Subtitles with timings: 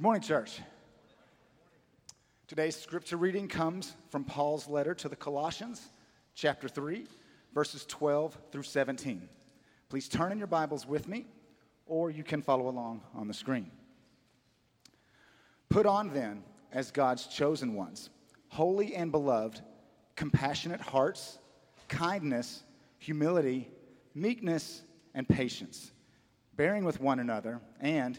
[0.00, 0.62] Good morning, church.
[2.48, 5.90] Today's scripture reading comes from Paul's letter to the Colossians,
[6.34, 7.06] chapter 3,
[7.52, 9.28] verses 12 through 17.
[9.90, 11.26] Please turn in your Bibles with me,
[11.84, 13.70] or you can follow along on the screen.
[15.68, 18.08] Put on then, as God's chosen ones,
[18.48, 19.60] holy and beloved,
[20.16, 21.38] compassionate hearts,
[21.88, 22.62] kindness,
[22.96, 23.68] humility,
[24.14, 24.80] meekness,
[25.12, 25.92] and patience,
[26.56, 28.18] bearing with one another, and,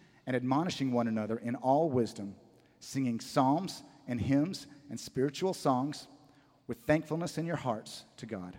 [0.25, 2.35] and admonishing one another in all wisdom,
[2.79, 6.07] singing psalms and hymns and spiritual songs
[6.67, 8.57] with thankfulness in your hearts to God.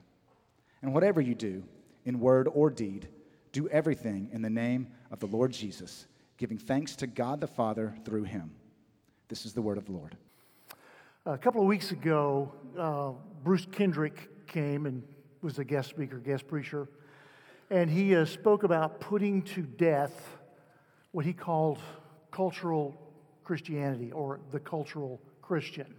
[0.82, 1.64] And whatever you do,
[2.04, 3.08] in word or deed,
[3.52, 7.94] do everything in the name of the Lord Jesus, giving thanks to God the Father
[8.04, 8.50] through him.
[9.28, 10.16] This is the word of the Lord.
[11.24, 13.12] A couple of weeks ago, uh,
[13.44, 15.02] Bruce Kendrick came and
[15.40, 16.88] was a guest speaker, guest preacher,
[17.70, 20.38] and he uh, spoke about putting to death
[21.12, 21.78] what he called
[22.30, 22.96] cultural
[23.44, 25.94] Christianity or the cultural Christian.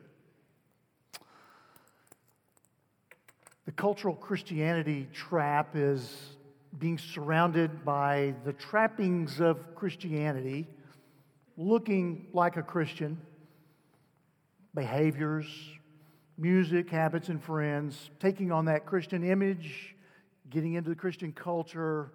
[3.66, 6.36] The cultural Christianity trap is
[6.80, 10.67] being surrounded by the trappings of Christianity,
[11.56, 13.22] looking like a Christian,
[14.73, 15.45] behaviors,
[16.38, 19.95] music, habits, and friends, taking on that Christian image,
[20.50, 22.11] getting into the Christian culture,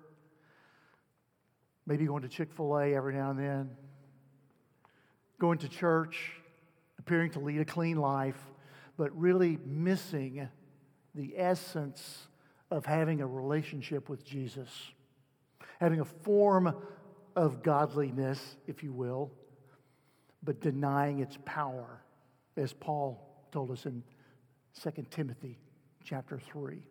[1.88, 3.70] maybe going to Chick fil A every now and then,
[5.40, 6.32] going to church,
[6.98, 8.38] appearing to lead a clean life,
[8.98, 10.46] but really missing
[11.14, 12.28] the essence
[12.70, 14.68] of having a relationship with Jesus,
[15.80, 16.76] having a form
[17.34, 19.32] of godliness, if you will,
[20.42, 22.02] but denying its power,
[22.58, 24.02] as Paul told us in
[24.82, 25.58] 2 Timothy
[26.04, 26.82] chapter 3.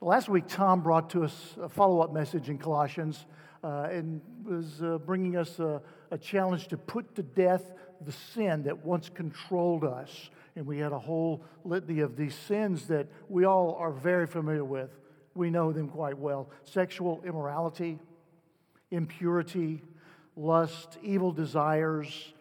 [0.00, 3.26] Last week, Tom brought to us a follow up message in Colossians
[3.62, 5.80] uh, and was uh, bringing us a,
[6.10, 7.72] a challenge to put to death
[8.04, 12.86] the sin that once controlled us and we had a whole litany of these sins
[12.88, 14.90] that we all are very familiar with.
[15.34, 17.98] We know them quite well sexual immorality,
[18.90, 19.82] impurity,
[20.36, 22.32] lust, evil desires,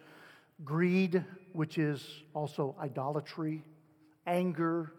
[0.65, 3.63] greed, which is also idolatry,
[4.27, 4.91] anger,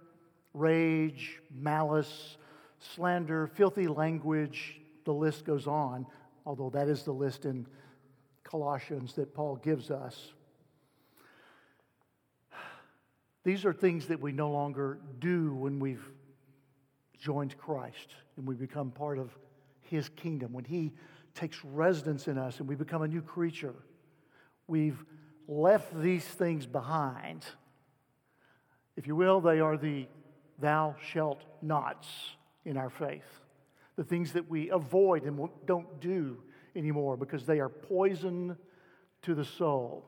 [0.54, 2.38] rage, malice,
[2.78, 4.80] slander, filthy language.
[5.04, 6.06] The list goes on,
[6.46, 7.66] although that is the list in
[8.44, 10.32] Colossians that Paul gives us.
[13.44, 16.04] These are things that we no longer do when we've
[17.18, 19.36] joined Christ and we become part of
[19.80, 20.52] His kingdom.
[20.52, 20.92] When He
[21.34, 23.74] takes residence in us and we become a new creature,
[24.66, 25.04] we've
[25.48, 27.44] left these things behind.
[28.96, 30.06] If you will, they are the
[30.58, 32.08] thou shalt nots
[32.64, 33.41] in our faith.
[33.96, 36.38] The things that we avoid and don't do
[36.74, 38.56] anymore because they are poison
[39.22, 40.04] to the soul.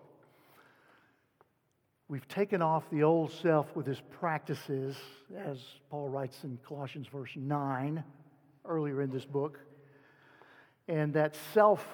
[2.08, 4.96] We've taken off the old self with his practices,
[5.36, 5.58] as
[5.90, 8.04] Paul writes in Colossians verse 9,
[8.66, 9.58] earlier in this book.
[10.86, 11.86] And that self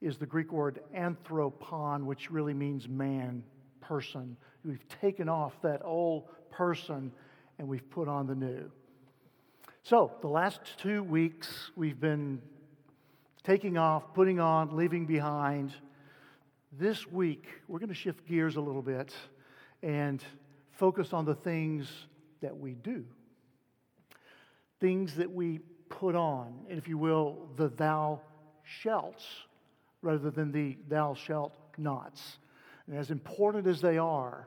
[0.00, 3.42] is the Greek word anthropon, which really means man,
[3.80, 4.36] person.
[4.64, 7.12] We've taken off that old person
[7.58, 8.70] and we've put on the new.
[9.82, 12.42] So, the last two weeks, we've been
[13.44, 15.72] taking off, putting on, leaving behind
[16.70, 19.12] this week, we're going to shift gears a little bit
[19.82, 20.22] and
[20.72, 21.90] focus on the things
[22.42, 23.06] that we do,
[24.80, 28.20] things that we put on, and if you will, the thou
[28.62, 29.24] shalt,
[30.02, 32.38] rather than the thou shalt nots.
[32.86, 34.46] And as important as they are,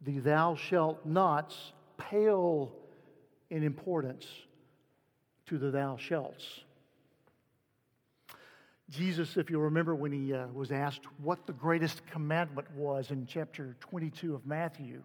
[0.00, 2.72] the thou shalt nots pale
[3.54, 4.26] in importance
[5.46, 6.44] to the thou shalts.
[8.90, 13.26] Jesus, if you'll remember when he uh, was asked what the greatest commandment was in
[13.26, 15.02] chapter 22 of Matthew,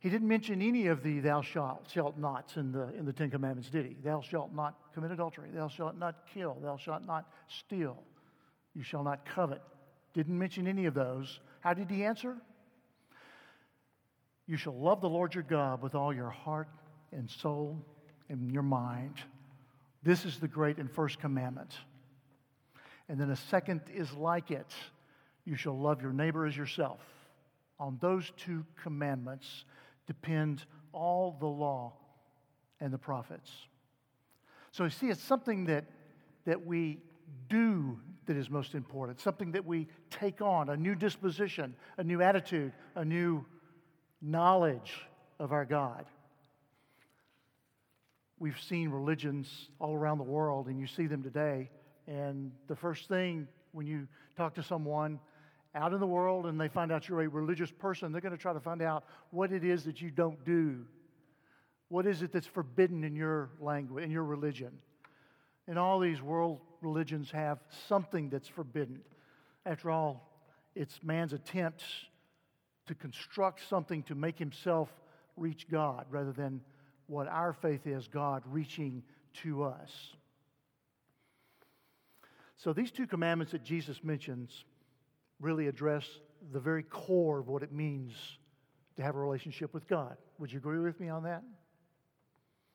[0.00, 3.30] he didn't mention any of the thou shalt, shalt nots in the, in the Ten
[3.30, 3.94] Commandments, did he?
[4.02, 5.50] Thou shalt not commit adultery.
[5.54, 6.56] Thou shalt not kill.
[6.60, 8.02] Thou shalt not steal.
[8.74, 9.62] You shall not covet.
[10.12, 11.38] Didn't mention any of those.
[11.60, 12.36] How did he answer?
[14.48, 16.68] You shall love the Lord your God with all your heart
[17.12, 17.84] and soul
[18.28, 19.14] and your mind.
[20.02, 21.72] This is the great and first commandment.
[23.08, 24.72] And then a second is like it
[25.44, 27.00] you shall love your neighbor as yourself.
[27.80, 29.64] On those two commandments
[30.06, 31.94] depend all the law
[32.80, 33.50] and the prophets.
[34.72, 35.86] So you see, it's something that,
[36.44, 36.98] that we
[37.48, 42.20] do that is most important, something that we take on, a new disposition, a new
[42.20, 43.44] attitude, a new
[44.20, 45.00] knowledge
[45.38, 46.04] of our God.
[48.40, 51.70] We've seen religions all around the world, and you see them today.
[52.06, 54.06] And the first thing when you
[54.36, 55.18] talk to someone
[55.74, 58.40] out in the world and they find out you're a religious person, they're going to
[58.40, 60.84] try to find out what it is that you don't do.
[61.88, 64.72] What is it that's forbidden in your language, in your religion?
[65.66, 67.58] And all these world religions have
[67.88, 69.00] something that's forbidden.
[69.66, 70.30] After all,
[70.74, 71.82] it's man's attempt
[72.86, 74.88] to construct something to make himself
[75.36, 76.60] reach God rather than
[77.08, 79.02] what our faith is God reaching
[79.42, 79.90] to us.
[82.56, 84.64] So, these two commandments that Jesus mentions
[85.40, 86.04] really address
[86.52, 88.12] the very core of what it means
[88.96, 90.16] to have a relationship with God.
[90.38, 91.42] Would you agree with me on that?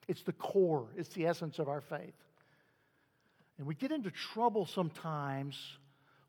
[0.08, 2.16] It's the core, it's the essence of our faith.
[3.58, 5.58] And we get into trouble sometimes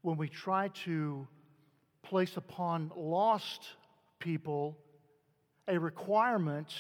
[0.02, 1.26] when we try to
[2.02, 3.62] place upon lost
[4.18, 4.76] people
[5.66, 6.74] a requirement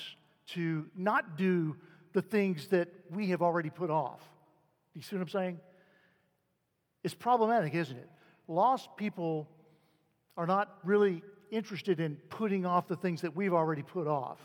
[0.48, 1.76] to not do
[2.12, 4.20] the things that we have already put off.
[4.20, 5.60] Do you see what I'm saying?
[7.02, 8.08] It's problematic, isn't it?
[8.46, 9.48] Lost people
[10.36, 14.38] are not really interested in putting off the things that we've already put off.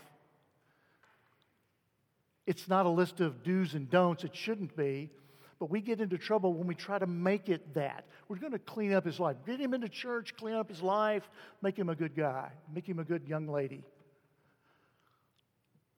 [2.46, 5.10] It's not a list of do's and don'ts, it shouldn't be.
[5.58, 8.06] But we get into trouble when we try to make it that.
[8.28, 9.36] We're going to clean up his life.
[9.46, 11.28] Get him into church, clean up his life,
[11.60, 13.84] make him a good guy, make him a good young lady.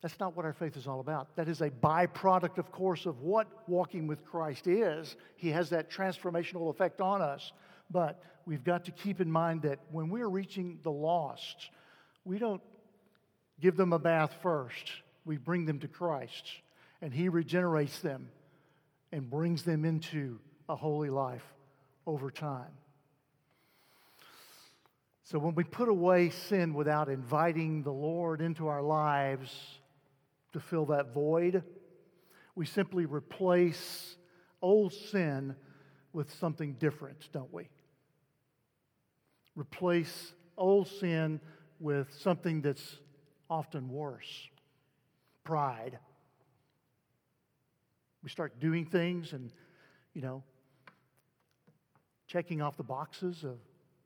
[0.03, 1.33] That's not what our faith is all about.
[1.37, 5.15] That is a byproduct, of course, of what walking with Christ is.
[5.37, 7.53] He has that transformational effect on us.
[7.89, 11.69] But we've got to keep in mind that when we're reaching the lost,
[12.25, 12.61] we don't
[13.61, 14.91] give them a bath first.
[15.23, 16.51] We bring them to Christ,
[17.01, 18.27] and He regenerates them
[19.13, 21.45] and brings them into a holy life
[22.05, 22.73] over time.
[25.23, 29.79] So when we put away sin without inviting the Lord into our lives
[30.53, 31.63] to fill that void,
[32.55, 34.15] we simply replace
[34.61, 35.55] old sin
[36.13, 37.67] with something different, don't we?
[39.55, 41.39] Replace old sin
[41.79, 42.97] with something that's
[43.49, 44.47] often worse
[45.43, 45.99] pride.
[48.23, 49.51] We start doing things and,
[50.13, 50.43] you know,
[52.27, 53.57] checking off the boxes of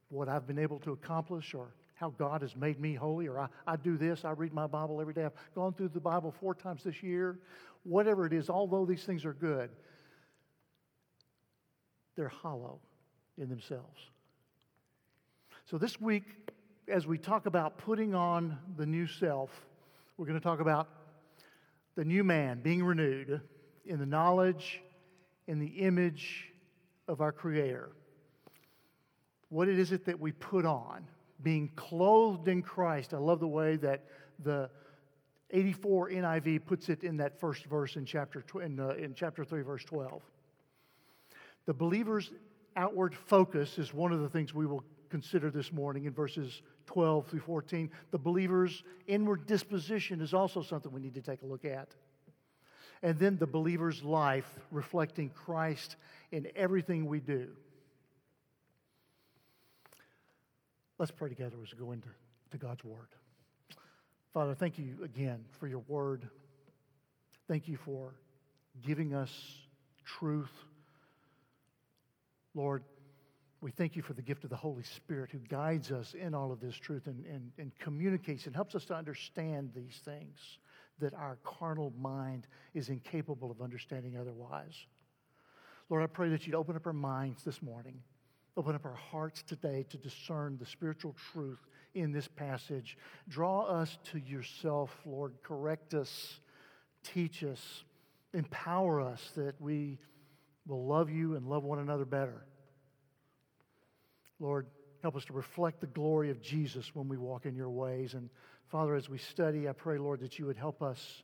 [0.10, 3.48] what I've been able to accomplish or how God has made me holy, or I,
[3.66, 5.26] I do this, I read my Bible every day.
[5.26, 7.40] I've gone through the Bible four times this year.
[7.84, 9.72] Whatever it is, although these things are good,
[12.16, 12.80] they're hollow
[13.38, 14.00] in themselves.
[15.66, 16.24] So this week,
[16.88, 19.50] as we talk about putting on the new self,
[20.18, 20.88] we're going to talk about
[21.96, 23.42] the new man being renewed
[23.86, 24.82] in the knowledge,
[25.48, 26.52] in the image
[27.08, 27.90] of our Creator.
[29.50, 31.08] What is it that we put on?
[31.44, 33.14] Being clothed in Christ.
[33.14, 34.06] I love the way that
[34.44, 34.70] the
[35.52, 39.62] 84 NIV puts it in that first verse in chapter, in, uh, in chapter 3,
[39.62, 40.22] verse 12.
[41.66, 42.32] The believer's
[42.76, 47.28] outward focus is one of the things we will consider this morning in verses 12
[47.28, 47.90] through 14.
[48.12, 51.96] The believer's inward disposition is also something we need to take a look at
[53.04, 55.96] and then the believer's life reflecting Christ
[56.32, 57.50] in everything we do.
[61.00, 62.08] Let's pray together as we go into
[62.52, 63.10] to God's Word.
[64.34, 66.28] Father, thank you again for your Word.
[67.48, 68.16] Thank you for
[68.86, 69.32] giving us
[70.06, 70.52] truth.
[72.56, 72.84] Lord,
[73.62, 76.52] we thank you for the gift of the Holy Spirit who guides us in all
[76.52, 80.58] of this truth and, and, and communicates and helps us to understand these things
[81.00, 84.86] that our carnal mind is incapable of understanding otherwise.
[85.90, 88.02] Lord, I pray that you'd open up our minds this morning,
[88.58, 91.60] open up our hearts today to discern the spiritual truth
[91.94, 92.98] in this passage.
[93.30, 95.36] Draw us to yourself, Lord.
[95.44, 96.40] Correct us,
[97.04, 97.84] teach us,
[98.34, 100.00] empower us that we
[100.66, 102.46] will love you and love one another better.
[104.40, 104.68] Lord,
[105.02, 108.30] help us to reflect the glory of Jesus when we walk in your ways and
[108.70, 111.24] Father, as we study, I pray, Lord, that you would help us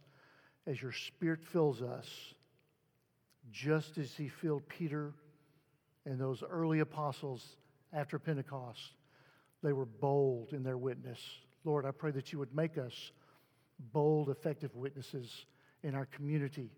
[0.66, 2.08] as your Spirit fills us,
[3.52, 5.14] just as He filled Peter
[6.06, 7.58] and those early apostles
[7.92, 8.94] after Pentecost.
[9.62, 11.20] They were bold in their witness.
[11.64, 13.12] Lord, I pray that you would make us
[13.94, 15.46] bold, effective witnesses
[15.84, 16.72] in our community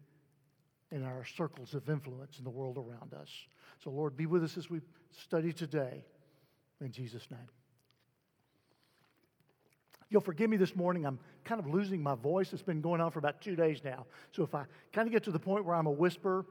[0.91, 3.29] in our circles of influence in the world around us.
[3.84, 6.05] So, Lord, be with us as we study today.
[6.82, 7.50] In Jesus' name.
[10.10, 11.05] You'll forgive me this morning.
[11.05, 12.53] I'm kind of losing my voice.
[12.53, 14.05] It's been going on for about two days now.
[14.32, 16.46] So if I kind of get to the point where I'm a whisper,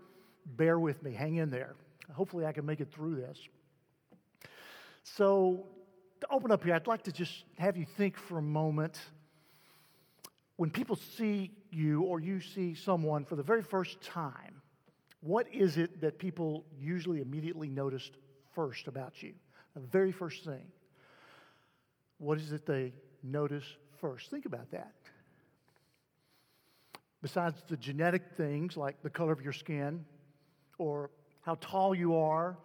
[0.45, 1.13] bear with me.
[1.13, 1.75] Hang in there.
[2.13, 3.39] Hopefully, I can make it through this.
[5.03, 5.67] So,
[6.21, 8.99] to open up here, I'd like to just have you think for a moment.
[10.57, 14.63] When people see you or you see someone for the very first time,
[15.21, 18.13] what is it that people usually immediately noticed
[18.55, 19.35] first about you?
[19.75, 20.67] The very first thing.
[22.19, 22.93] What is it they
[23.23, 23.65] notice
[24.01, 24.31] first?
[24.31, 24.93] Think about that.
[27.21, 30.05] Besides the genetic things like the color of your skin,
[30.79, 31.11] or
[31.45, 32.57] how tall you are,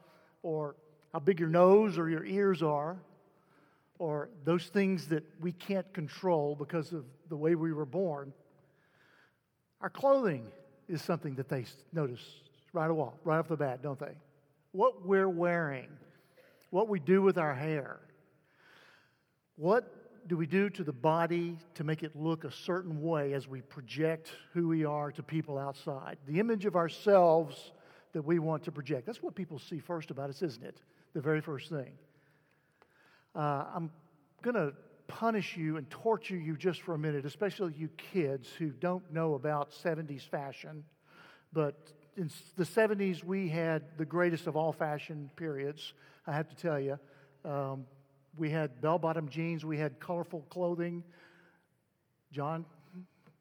[0.41, 0.75] or
[1.11, 2.97] how big your nose or your ears are,
[3.97, 8.31] or those things that we can't control because of the way we were born.
[9.81, 10.47] Our clothing
[10.87, 12.21] is something that they notice
[12.71, 14.15] right off, right off the bat, don't they?
[14.71, 15.89] What we're wearing,
[16.69, 17.99] what we do with our hair,
[19.57, 19.93] what
[20.27, 23.61] do we do to the body to make it look a certain way as we
[23.61, 26.17] project who we are to people outside?
[26.27, 27.71] The image of ourselves
[28.13, 29.05] that we want to project.
[29.05, 30.77] That's what people see first about us, isn't it?
[31.13, 31.91] The very first thing.
[33.35, 33.91] Uh, I'm
[34.41, 34.73] going to
[35.07, 39.33] punish you and torture you just for a minute, especially you kids who don't know
[39.33, 40.83] about 70s fashion.
[41.51, 41.75] But
[42.15, 45.93] in the 70s, we had the greatest of all fashion periods,
[46.27, 46.99] I have to tell you.
[47.43, 47.85] Um,
[48.37, 51.03] we had bell bottom jeans, we had colorful clothing.
[52.31, 52.65] John,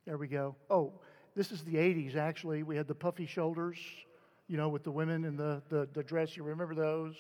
[0.06, 0.56] there we go.
[0.70, 0.92] Oh,
[1.34, 2.62] this is the 80s, actually.
[2.62, 3.78] We had the puffy shoulders,
[4.48, 6.36] you know, with the women in the, the, the dress.
[6.36, 7.14] You remember those?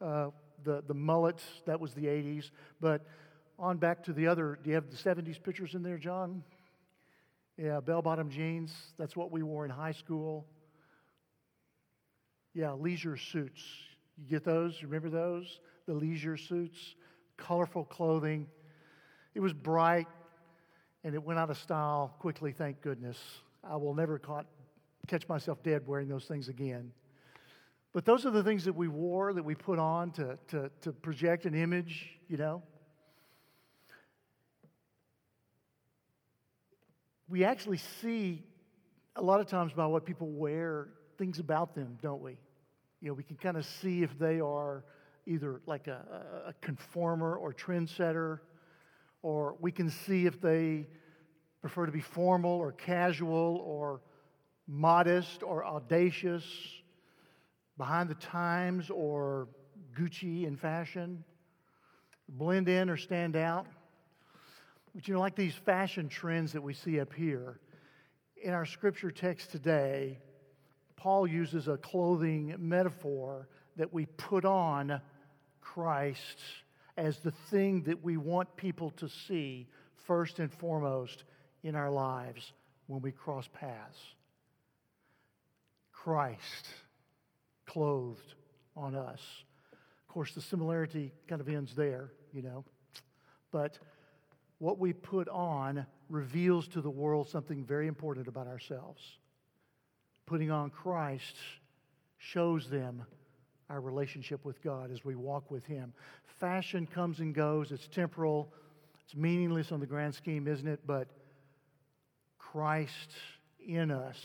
[0.00, 0.28] Uh,
[0.64, 2.50] the, the mullets, that was the 80s.
[2.80, 3.04] But
[3.58, 6.42] on back to the other, do you have the 70s pictures in there, John?
[7.56, 8.72] Yeah, bell bottom jeans.
[8.98, 10.46] That's what we wore in high school.
[12.54, 13.62] Yeah, leisure suits.
[14.18, 14.82] You get those?
[14.82, 15.60] Remember those?
[15.86, 16.96] The leisure suits,
[17.36, 18.46] colorful clothing.
[19.34, 20.06] It was bright
[21.04, 23.18] and it went out of style quickly, thank goodness.
[23.64, 24.46] I will never caught,
[25.06, 26.92] catch myself dead wearing those things again.
[27.92, 30.92] But those are the things that we wore, that we put on to, to, to
[30.92, 32.62] project an image, you know.
[37.28, 38.44] We actually see
[39.16, 42.38] a lot of times by what people wear things about them, don't we?
[43.00, 44.84] You know, we can kind of see if they are
[45.26, 48.40] either like a, a conformer or trendsetter,
[49.22, 50.86] or we can see if they
[51.60, 54.00] prefer to be formal or casual or
[54.72, 56.44] modest or audacious
[57.76, 59.48] behind the times or
[59.94, 61.22] Gucci in fashion,
[62.26, 63.66] blend in or stand out.
[64.94, 67.60] But you know, like these fashion trends that we see up here,
[68.42, 70.18] in our scripture text today,
[70.96, 75.00] Paul uses a clothing metaphor that we put on
[75.60, 76.40] Christ
[76.96, 79.68] as the thing that we want people to see
[80.06, 81.24] first and foremost
[81.62, 82.52] in our lives
[82.86, 83.98] when we cross paths.
[86.02, 86.66] Christ
[87.64, 88.34] clothed
[88.76, 89.20] on us.
[89.70, 92.64] Of course, the similarity kind of ends there, you know.
[93.52, 93.78] But
[94.58, 99.00] what we put on reveals to the world something very important about ourselves.
[100.26, 101.36] Putting on Christ
[102.18, 103.04] shows them
[103.70, 105.92] our relationship with God as we walk with Him.
[106.40, 108.52] Fashion comes and goes, it's temporal,
[109.04, 110.80] it's meaningless on the grand scheme, isn't it?
[110.84, 111.06] But
[112.38, 113.12] Christ
[113.64, 114.18] in us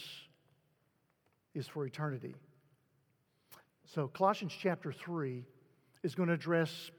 [1.58, 2.36] is for eternity.
[3.86, 5.44] So, Colossians chapter 3
[6.04, 6.92] is going to address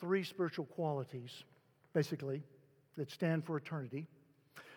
[0.00, 1.44] three spiritual qualities,
[1.92, 2.42] basically,
[2.96, 4.06] that stand for eternity.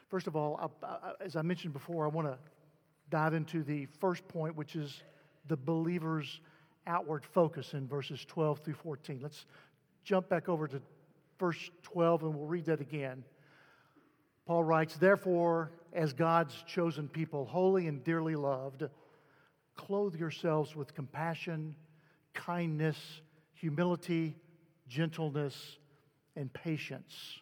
[0.10, 2.38] First of all, I, I, as I mentioned before, I want to
[3.10, 5.04] dive into the first point, which is
[5.48, 6.40] the believer's
[6.88, 9.20] outward focus in verses 12 through 14.
[9.22, 9.46] Let's
[10.04, 10.82] jump back over to
[11.40, 13.24] verse 12 and we'll read that again.
[14.46, 18.84] Paul writes, Therefore, as God's chosen people, holy and dearly loved,
[19.76, 21.76] clothe yourselves with compassion,
[22.34, 23.22] kindness,
[23.54, 24.36] humility,
[24.88, 25.78] gentleness,
[26.36, 27.40] and patience.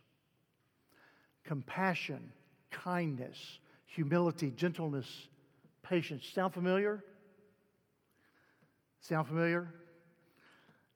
[1.43, 2.31] Compassion,
[2.71, 5.27] kindness, humility, gentleness,
[5.83, 6.25] patience.
[6.33, 7.03] Sound familiar?
[9.01, 9.73] Sound familiar?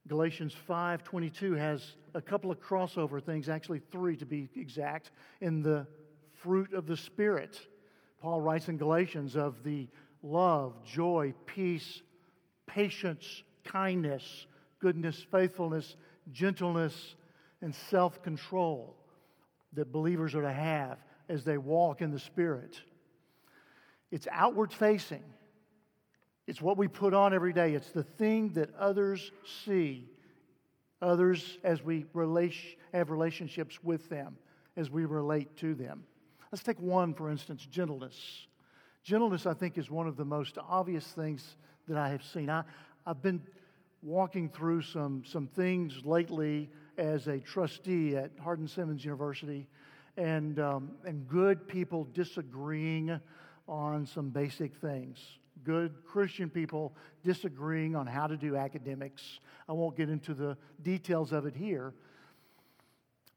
[0.07, 5.88] Galatians 5:22 has a couple of crossover things, actually 3 to be exact, in the
[6.44, 7.60] fruit of the spirit.
[8.22, 9.88] Paul writes in Galatians of the
[10.22, 12.02] love, joy, peace,
[12.68, 14.46] patience, kindness,
[14.80, 15.96] goodness, faithfulness,
[16.32, 17.16] gentleness,
[17.62, 18.96] and self control
[19.74, 20.98] that believers are to have
[21.30, 22.80] as they walk in the Spirit.
[24.12, 25.24] It's outward facing.
[26.46, 27.74] It's what we put on every day.
[27.74, 29.32] It's the thing that others
[29.66, 30.10] see,
[31.02, 32.06] others as we
[32.94, 34.38] have relationships with them,
[34.76, 36.04] as we relate to them.
[36.53, 38.45] Let's take one, for instance, gentleness.
[39.03, 41.55] Gentleness, I think, is one of the most obvious things
[41.88, 42.48] that I have seen.
[42.48, 42.63] I,
[43.07, 43.41] I've been
[44.03, 46.69] walking through some, some things lately
[47.00, 49.67] as a trustee at Hardin Simmons University,
[50.15, 53.19] and, um, and good people disagreeing
[53.67, 55.17] on some basic things.
[55.63, 59.39] Good Christian people disagreeing on how to do academics.
[59.67, 61.95] I won't get into the details of it here,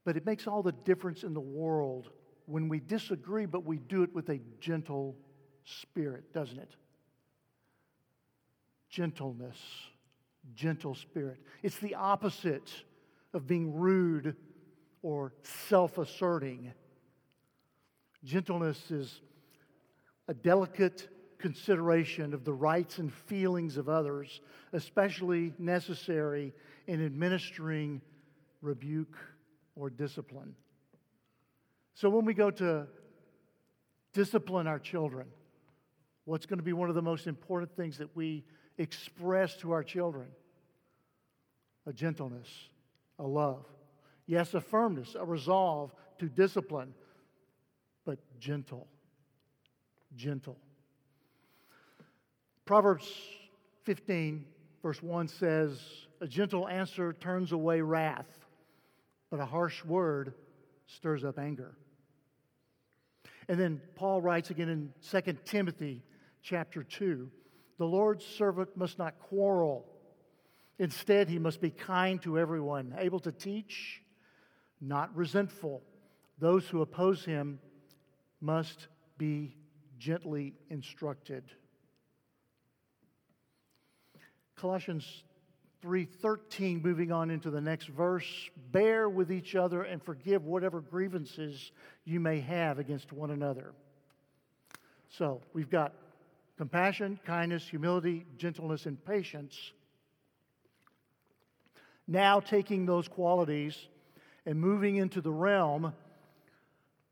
[0.05, 2.11] but it makes all the difference in the world
[2.47, 5.15] when we disagree, but we do it with a gentle
[5.65, 6.75] spirit, doesn't it?
[8.89, 9.57] Gentleness,
[10.55, 11.39] gentle spirit.
[11.61, 12.71] It's the opposite
[13.33, 14.35] of being rude
[15.01, 15.33] or
[15.67, 16.71] self asserting.
[18.23, 19.21] Gentleness is
[20.29, 24.41] a delicate consideration of the rights and feelings of others,
[24.73, 26.53] especially necessary
[26.87, 28.01] in administering
[28.61, 29.17] rebuke
[29.75, 30.55] or discipline.
[31.97, 32.85] So, when we go to
[34.13, 35.25] discipline our children,
[36.25, 38.43] what's going to be one of the most important things that we
[38.77, 40.27] express to our children?
[41.87, 42.47] A gentleness,
[43.17, 43.65] a love.
[44.27, 46.93] Yes, a firmness, a resolve to discipline,
[48.05, 48.85] but gentle.
[50.15, 50.59] Gentle.
[52.65, 53.11] Proverbs
[53.85, 54.45] 15,
[54.83, 55.81] verse 1 says,
[56.21, 58.45] A gentle answer turns away wrath,
[59.31, 60.35] but a harsh word
[60.85, 61.75] stirs up anger.
[63.47, 66.03] And then Paul writes again in 2 Timothy
[66.41, 67.29] chapter 2
[67.77, 69.85] The Lord's servant must not quarrel.
[70.79, 74.03] Instead, he must be kind to everyone, able to teach,
[74.79, 75.81] not resentful.
[76.37, 77.59] Those who oppose him
[78.41, 78.87] must
[79.17, 79.55] be
[79.97, 81.43] gently instructed.
[84.55, 85.23] Colossians
[85.87, 91.71] 3:13 moving on into the next verse bear with each other and forgive whatever grievances
[92.03, 93.73] you may have against one another.
[95.07, 95.93] So, we've got
[96.57, 99.71] compassion, kindness, humility, gentleness and patience.
[102.05, 103.77] Now taking those qualities
[104.45, 105.93] and moving into the realm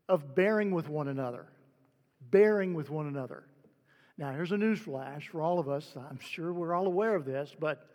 [0.06, 1.46] of bearing with one another.
[2.30, 3.44] Bearing with one another.
[4.18, 5.96] Now, here's a news flash for all of us.
[5.96, 7.88] I'm sure we're all aware of this, but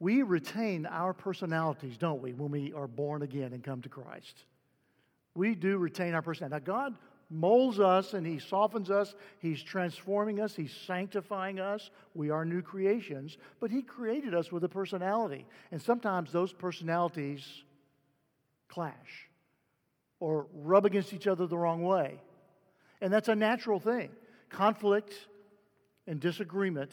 [0.00, 4.44] we retain our personalities, don't we, when we are born again and come to Christ?
[5.34, 6.54] We do retain our personality.
[6.54, 6.96] Now, God
[7.28, 9.14] molds us and He softens us.
[9.38, 10.56] He's transforming us.
[10.56, 11.90] He's sanctifying us.
[12.14, 15.46] We are new creations, but He created us with a personality.
[15.70, 17.46] And sometimes those personalities
[18.68, 19.28] clash
[20.18, 22.20] or rub against each other the wrong way.
[23.02, 24.10] And that's a natural thing.
[24.48, 25.12] Conflict
[26.06, 26.92] and disagreement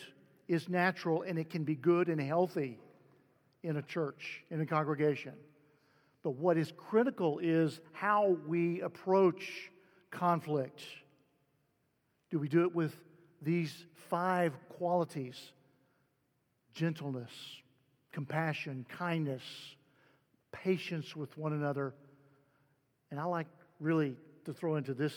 [0.49, 2.79] is natural and it can be good and healthy
[3.67, 5.33] in a church, in a congregation.
[6.23, 9.71] But what is critical is how we approach
[10.09, 10.81] conflict.
[12.31, 12.95] Do we do it with
[13.41, 15.51] these five qualities
[16.73, 17.31] gentleness,
[18.11, 19.43] compassion, kindness,
[20.51, 21.93] patience with one another?
[23.11, 23.47] And I like
[23.79, 25.13] really to throw into this,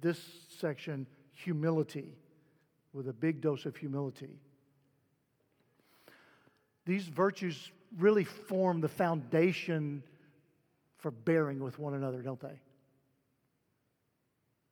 [0.00, 0.18] this
[0.60, 2.16] section humility
[2.94, 4.38] with a big dose of humility.
[6.84, 10.02] These virtues really form the foundation
[10.98, 12.60] for bearing with one another, don't they?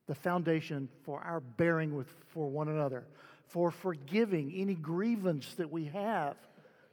[0.07, 3.05] The foundation for our bearing with for one another,
[3.47, 6.35] for forgiving any grievance that we have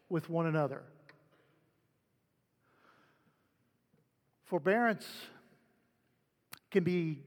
[0.09, 0.83] with one another.
[4.45, 5.07] Forbearance
[6.71, 7.19] can be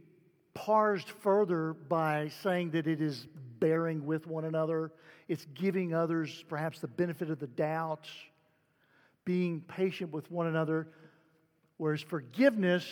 [0.54, 3.28] parsed further by saying that it is
[3.60, 4.92] bearing with one another,
[5.28, 8.08] it's giving others perhaps the benefit of the doubt,
[9.32, 10.90] being patient with one another,
[11.78, 12.86] whereas forgiveness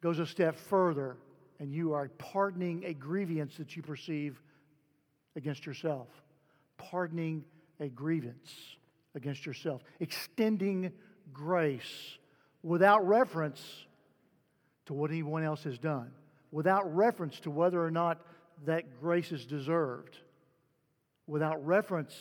[0.00, 1.16] goes a step further
[1.58, 4.40] and you are pardoning a grievance that you perceive
[5.34, 6.06] against yourself.
[6.78, 7.44] Pardoning
[7.80, 8.76] a grievance
[9.16, 9.82] against yourself.
[9.98, 10.92] Extending
[11.32, 12.16] grace
[12.62, 13.60] without reference
[14.86, 16.12] to what anyone else has done
[16.52, 18.20] without reference to whether or not
[18.66, 20.16] that grace is deserved,
[21.26, 22.14] without reference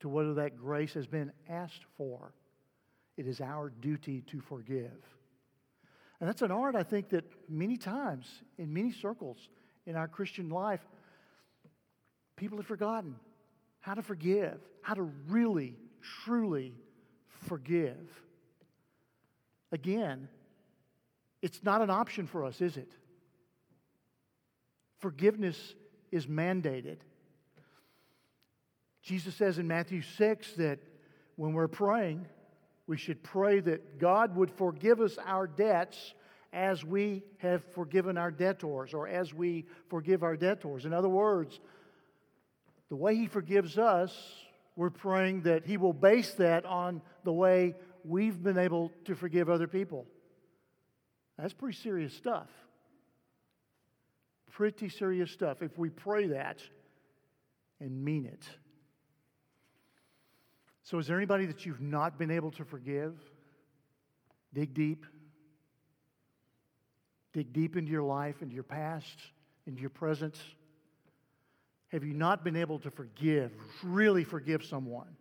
[0.00, 2.32] to whether that grace has been asked for.
[3.16, 5.02] It is our duty to forgive.
[6.20, 8.26] And that's an art, I think, that many times,
[8.58, 9.48] in many circles
[9.86, 10.80] in our Christian life,
[12.36, 13.16] people have forgotten
[13.80, 15.76] how to forgive, how to really,
[16.24, 16.74] truly
[17.46, 17.96] forgive.
[19.70, 20.28] Again,
[21.40, 22.92] it's not an option for us, is it?
[24.98, 25.74] Forgiveness
[26.10, 26.98] is mandated.
[29.08, 30.80] Jesus says in Matthew 6 that
[31.36, 32.26] when we're praying,
[32.86, 36.12] we should pray that God would forgive us our debts
[36.52, 40.84] as we have forgiven our debtors or as we forgive our debtors.
[40.84, 41.58] In other words,
[42.90, 44.14] the way He forgives us,
[44.76, 49.48] we're praying that He will base that on the way we've been able to forgive
[49.48, 50.04] other people.
[51.38, 52.50] That's pretty serious stuff.
[54.50, 56.60] Pretty serious stuff if we pray that
[57.80, 58.44] and mean it.
[60.88, 63.12] So, is there anybody that you've not been able to forgive?
[64.54, 65.04] Dig deep.
[67.34, 69.18] Dig deep into your life, into your past,
[69.66, 70.38] into your present.
[71.88, 75.14] Have you not been able to forgive, really forgive someone?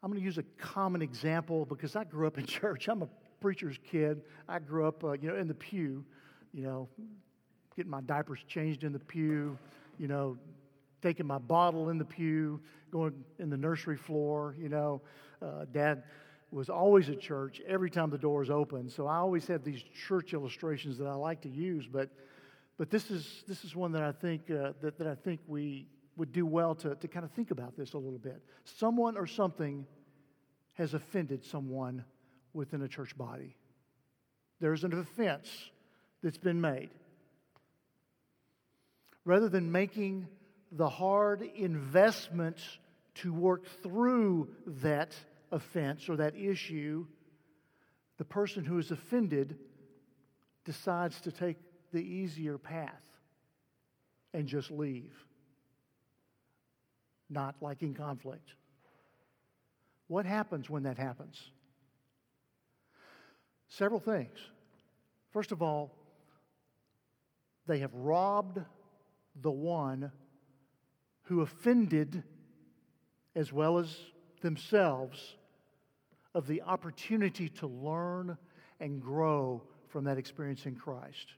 [0.00, 2.86] I'm going to use a common example because I grew up in church.
[2.86, 3.08] I'm a
[3.40, 4.22] preacher's kid.
[4.48, 6.04] I grew up, uh, you know, in the pew,
[6.52, 6.88] you know,
[7.74, 9.58] getting my diapers changed in the pew,
[9.98, 10.38] you know,
[11.02, 12.60] taking my bottle in the pew,
[12.90, 15.00] going in the nursery floor, you know.
[15.40, 16.02] Uh, Dad
[16.50, 18.88] was always at church every time the doors open.
[18.90, 22.10] So I always have these church illustrations that I like to use, but
[22.76, 25.86] but this is this is one that I think uh, that, that I think we
[26.16, 28.42] would do well to, to kind of think about this a little bit.
[28.64, 29.86] Someone or something
[30.74, 32.04] has offended someone
[32.52, 33.56] within a church body.
[34.60, 35.48] There's an offense
[36.22, 36.90] that's been made.
[39.24, 40.26] Rather than making
[40.72, 42.58] the hard investment
[43.16, 45.14] to work through that
[45.50, 47.06] offense or that issue,
[48.18, 49.58] the person who is offended
[50.64, 51.56] decides to take
[51.92, 53.02] the easier path
[54.32, 55.12] and just leave,
[57.28, 58.54] not liking conflict.
[60.06, 61.40] What happens when that happens?
[63.68, 64.38] Several things.
[65.32, 65.96] First of all,
[67.66, 68.60] they have robbed
[69.40, 70.10] the one
[71.30, 72.24] who offended
[73.36, 73.96] as well as
[74.42, 75.36] themselves
[76.34, 78.36] of the opportunity to learn
[78.80, 81.34] and grow from that experience in Christ.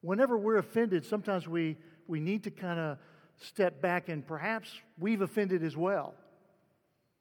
[0.00, 2.98] Whenever we're offended, sometimes we, we need to kind of
[3.36, 6.14] step back and perhaps we've offended as well.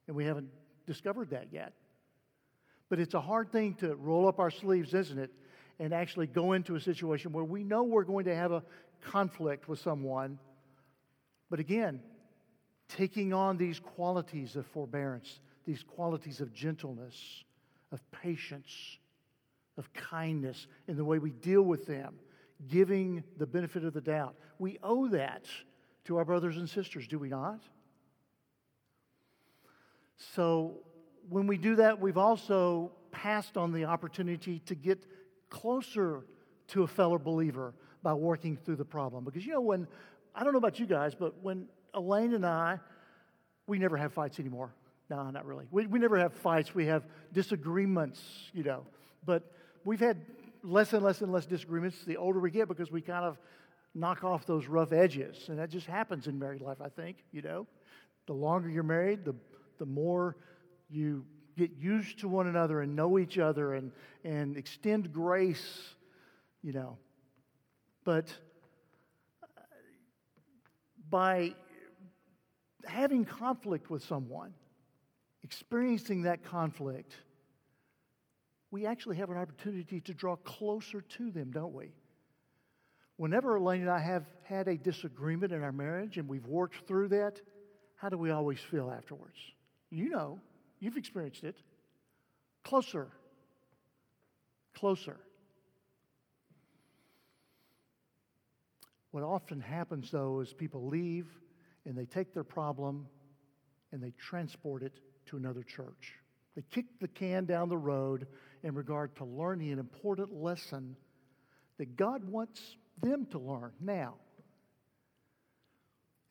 [0.05, 0.49] And we haven't
[0.85, 1.73] discovered that yet.
[2.89, 5.31] But it's a hard thing to roll up our sleeves, isn't it?
[5.79, 8.61] And actually go into a situation where we know we're going to have a
[9.01, 10.37] conflict with someone.
[11.49, 12.01] But again,
[12.87, 17.43] taking on these qualities of forbearance, these qualities of gentleness,
[17.91, 18.97] of patience,
[19.77, 22.15] of kindness in the way we deal with them,
[22.67, 24.35] giving the benefit of the doubt.
[24.57, 25.45] We owe that
[26.05, 27.61] to our brothers and sisters, do we not?
[30.35, 30.79] So
[31.29, 35.05] when we do that, we've also passed on the opportunity to get
[35.49, 36.25] closer
[36.67, 39.23] to a fellow believer by working through the problem.
[39.23, 39.87] Because, you know, when,
[40.39, 42.79] I don't know about you guys, but when Elaine and I,
[43.67, 44.73] we never have fights anymore.
[45.09, 45.65] No, not really.
[45.69, 46.73] We, we never have fights.
[46.73, 48.21] We have disagreements,
[48.53, 48.85] you know.
[49.25, 49.51] But
[49.83, 50.21] we've had
[50.63, 53.37] less and less and less disagreements the older we get because we kind of
[53.93, 55.49] knock off those rough edges.
[55.49, 57.67] And that just happens in married life, I think, you know.
[58.25, 59.35] The longer you're married, the,
[59.77, 60.37] the more
[60.89, 61.25] you
[61.57, 63.91] get used to one another and know each other and,
[64.23, 65.95] and extend grace,
[66.63, 66.97] you know.
[68.05, 68.33] But
[71.09, 71.53] by
[72.85, 74.53] having conflict with someone,
[75.43, 77.13] experiencing that conflict,
[78.71, 81.91] we actually have an opportunity to draw closer to them, don't we?
[83.17, 87.09] Whenever Elaine and I have had a disagreement in our marriage and we've worked through
[87.09, 87.41] that,
[87.95, 89.37] how do we always feel afterwards?
[89.89, 90.39] You know.
[90.79, 91.57] You've experienced it.
[92.63, 93.09] Closer.
[94.73, 95.17] Closer.
[99.11, 101.27] What often happens, though, is people leave
[101.85, 103.07] and they take their problem
[103.91, 106.13] and they transport it to another church.
[106.55, 108.27] They kick the can down the road
[108.63, 110.95] in regard to learning an important lesson
[111.77, 114.15] that God wants them to learn now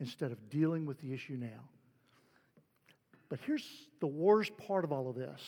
[0.01, 1.69] instead of dealing with the issue now.
[3.29, 3.67] But here's
[4.01, 5.43] the worst part of all of this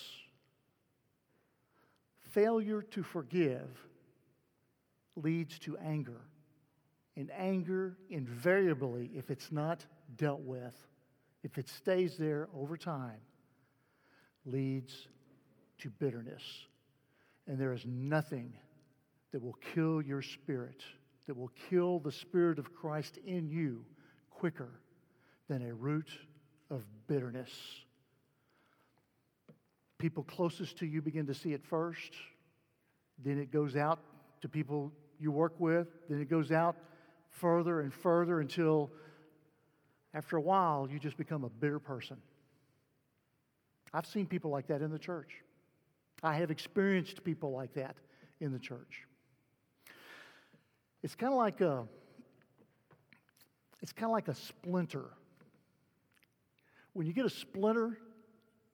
[2.31, 3.69] failure to forgive
[5.17, 6.21] leads to anger.
[7.17, 9.85] And anger, invariably, if it's not
[10.17, 10.75] dealt with,
[11.43, 13.21] if it stays there over time,
[14.45, 15.09] leads
[15.79, 16.43] to bitterness.
[17.47, 18.53] And there is nothing
[19.33, 20.83] that will kill your spirit,
[21.27, 23.85] that will kill the Spirit of Christ in you
[24.31, 24.81] quicker
[25.49, 26.09] than a root
[26.71, 27.51] of bitterness.
[29.99, 32.13] People closest to you begin to see it first,
[33.23, 33.99] then it goes out
[34.41, 36.77] to people you work with, then it goes out
[37.31, 38.91] further and further until
[40.13, 42.17] after a while you just become a bitter person.
[43.93, 45.43] I've seen people like that in the church.
[46.23, 47.97] I have experienced people like that
[48.41, 49.07] in the church.
[51.03, 51.87] It's kind of like a
[53.83, 55.07] it's kind of like a splinter.
[56.93, 57.97] When you get a splinter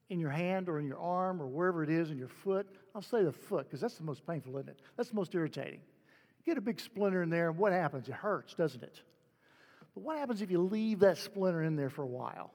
[0.09, 3.01] in your hand or in your arm or wherever it is in your foot, I'll
[3.01, 4.79] say the foot because that's the most painful, isn't it?
[4.97, 5.79] That's the most irritating.
[6.47, 8.07] Get a big splinter in there, and what happens?
[8.07, 9.01] It hurts, doesn't it?
[9.93, 12.53] But what happens if you leave that splinter in there for a while?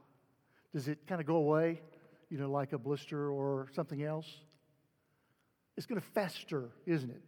[0.73, 1.83] Does it kind of go away,
[2.31, 4.27] you know, like a blister or something else?
[5.77, 7.21] It's going to fester, isn't it?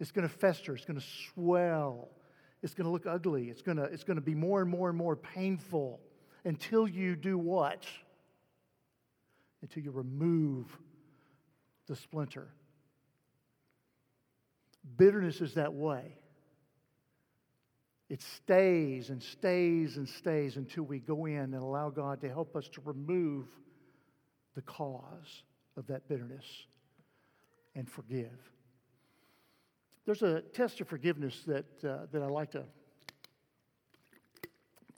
[0.00, 2.08] It's going to fester, it's going to swell,
[2.64, 4.88] it's going to look ugly, it's going to, it's going to be more and more
[4.88, 6.00] and more painful
[6.44, 7.86] until you do what?
[9.62, 10.66] Until you remove
[11.86, 12.48] the splinter.
[14.96, 16.16] Bitterness is that way.
[18.08, 22.54] It stays and stays and stays until we go in and allow God to help
[22.54, 23.46] us to remove
[24.54, 25.42] the cause
[25.76, 26.44] of that bitterness
[27.74, 28.38] and forgive.
[30.04, 32.62] There's a test of forgiveness that, uh, that I like to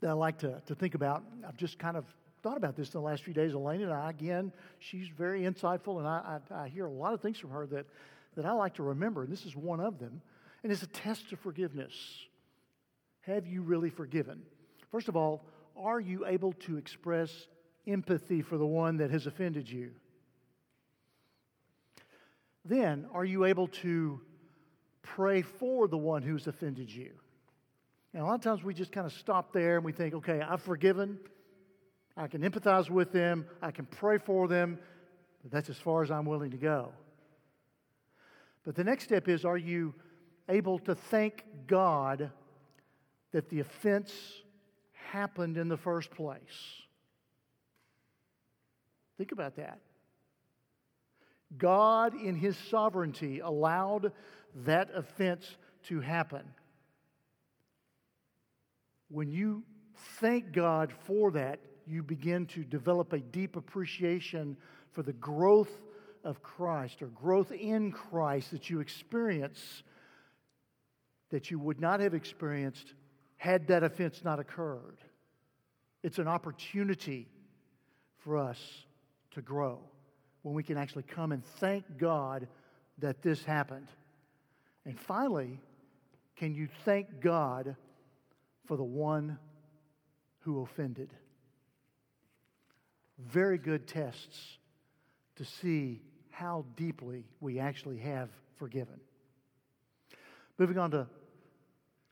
[0.01, 1.23] that I like to, to think about.
[1.45, 2.05] I've just kind of
[2.41, 3.53] thought about this in the last few days.
[3.53, 7.21] Elaine and I, again, she's very insightful, and I, I, I hear a lot of
[7.21, 7.85] things from her that,
[8.39, 10.21] that I like to remember, and this is one of them.
[10.63, 11.93] And it's a test of forgiveness.
[13.21, 14.43] Have you really forgiven?
[14.91, 17.29] First of all, are you able to express
[17.85, 19.91] empathy for the one that has offended you?
[22.63, 24.21] Then, are you able to
[25.01, 27.11] pray for the one who's offended you?
[28.13, 30.39] And a lot of times we just kind of stop there and we think, okay,
[30.39, 31.19] I've forgiven.
[32.15, 33.47] I can empathize with them.
[33.61, 34.79] I can pray for them.
[35.43, 36.93] But that's as far as I'm willing to go.
[38.65, 39.93] But the next step is are you
[40.47, 42.31] able to thank God
[43.31, 44.11] that the offense
[45.11, 46.41] happened in the first place?
[49.17, 49.79] Think about that.
[51.57, 54.11] God, in His sovereignty, allowed
[54.65, 56.43] that offense to happen.
[59.09, 59.63] When you
[60.19, 64.55] thank God for that, you begin to develop a deep appreciation
[64.91, 65.81] for the growth
[66.23, 69.83] of Christ or growth in Christ that you experience
[71.29, 72.93] that you would not have experienced
[73.37, 74.97] had that offense not occurred.
[76.03, 77.27] It's an opportunity
[78.17, 78.59] for us
[79.31, 79.79] to grow
[80.41, 82.47] when we can actually come and thank God
[82.97, 83.87] that this happened.
[84.85, 85.59] And finally,
[86.35, 87.75] can you thank God
[88.65, 89.37] for the one
[90.39, 91.13] who offended?
[93.19, 94.57] Very good tests
[95.35, 96.01] to see
[96.39, 98.97] how deeply we actually have forgiven.
[100.57, 101.05] Moving on to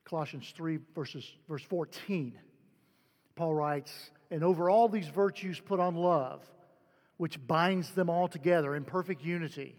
[0.03, 2.37] Colossians 3, verses, verse 14.
[3.35, 3.93] Paul writes,
[4.29, 6.43] And over all these virtues put on love,
[7.15, 9.77] which binds them all together in perfect unity.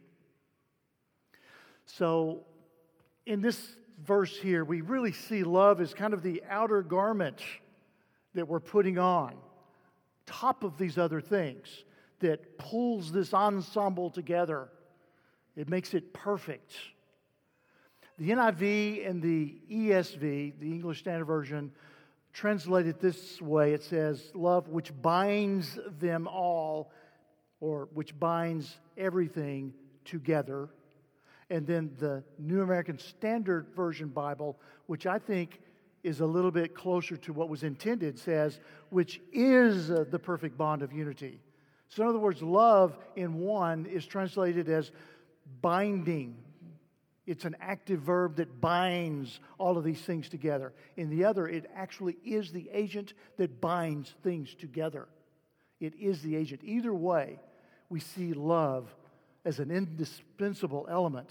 [1.85, 2.47] So,
[3.27, 7.43] in this verse here, we really see love as kind of the outer garment
[8.35, 9.35] that we're putting on,
[10.25, 11.85] top of these other things,
[12.21, 14.69] that pulls this ensemble together.
[15.57, 16.73] It makes it perfect.
[18.19, 21.73] The NIV and the ESV, the English Standard Version,
[22.33, 26.91] translate it this way it says, Love which binds them all,
[27.61, 29.73] or which binds everything
[30.05, 30.69] together.
[31.51, 35.61] And then the New American Standard Version Bible, which I think
[36.03, 40.83] is a little bit closer to what was intended, says, which is the perfect bond
[40.83, 41.41] of unity.
[41.89, 44.91] So, in other words, love in one is translated as
[45.63, 46.37] binding,
[47.27, 50.73] it's an active verb that binds all of these things together.
[50.97, 55.09] In the other, it actually is the agent that binds things together.
[55.81, 56.63] It is the agent.
[56.65, 57.39] Either way,
[57.89, 58.95] we see love
[59.45, 61.31] as an indispensable element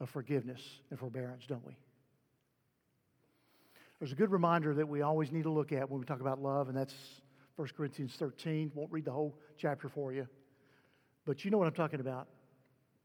[0.00, 1.76] of forgiveness and forbearance, don't we?
[3.98, 6.42] There's a good reminder that we always need to look at when we talk about
[6.42, 6.94] love, and that's
[7.56, 8.72] 1 Corinthians 13.
[8.74, 10.26] Won't read the whole chapter for you,
[11.24, 12.28] but you know what I'm talking about.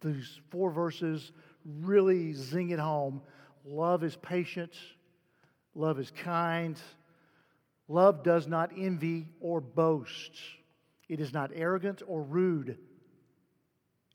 [0.01, 1.31] These four verses
[1.65, 3.21] really zing it home.
[3.65, 4.71] Love is patient,
[5.75, 6.77] love is kind,
[7.87, 10.31] love does not envy or boast,
[11.09, 12.77] it is not arrogant or rude,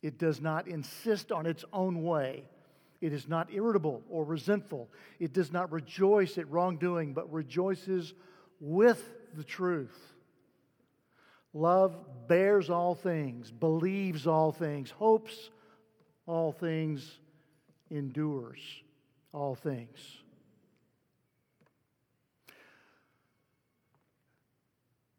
[0.03, 2.45] it does not insist on its own way.
[3.01, 4.89] It is not irritable or resentful.
[5.21, 8.15] It does not rejoice at wrongdoing, but rejoices
[8.61, 10.14] with the truth.
[11.55, 15.51] Love bears all things, believes all things, hopes
[16.27, 17.21] all things,
[17.91, 18.59] endures
[19.33, 20.19] all things.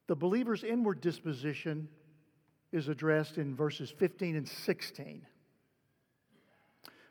[0.08, 1.88] The believer's inward disposition
[2.72, 5.26] is addressed in verses 15 and 16.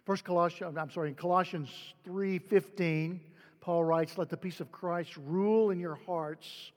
[0.05, 3.21] First Colossians, I'm sorry, in Colossians 3:15,
[3.61, 6.73] Paul writes, "Let the peace of Christ rule in your hearts,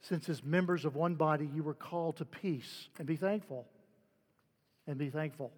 [0.00, 3.66] since as members of one body you were called to peace, and be thankful."
[4.86, 5.52] And be thankful.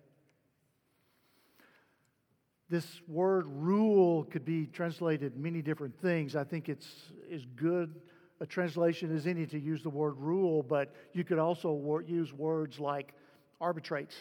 [2.68, 6.34] This word rule could be translated many different things.
[6.34, 8.00] I think it's as good
[8.40, 12.80] a translation as any to use the word rule, but you could also use words
[12.80, 13.14] like
[13.60, 14.14] arbitrate,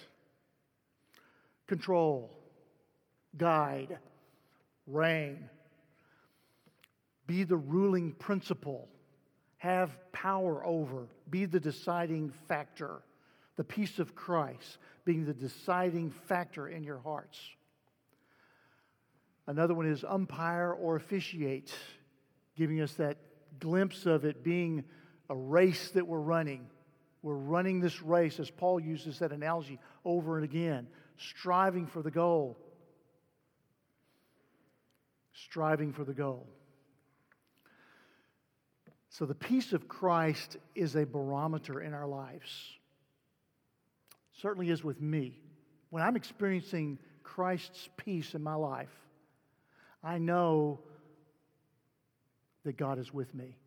[1.67, 2.29] control,
[3.37, 3.97] guide,
[4.85, 5.49] reign.
[7.27, 8.89] Be the ruling principle,
[9.59, 13.01] have power over, be the deciding factor.
[13.57, 17.39] The peace of Christ being the deciding factor in your hearts.
[19.47, 21.73] Another one is umpire or officiate,
[22.55, 23.17] giving us that
[23.59, 24.85] glimpse of it being
[25.29, 26.67] a race that we're running.
[27.21, 32.11] We're running this race, as Paul uses that analogy over and again, striving for the
[32.11, 32.57] goal.
[35.33, 36.47] Striving for the goal.
[39.09, 42.49] So, the peace of Christ is a barometer in our lives.
[44.41, 45.39] Certainly is with me.
[45.89, 48.93] When I'm experiencing Christ's peace in my life,
[50.03, 50.79] I know
[52.63, 53.57] that God is with me.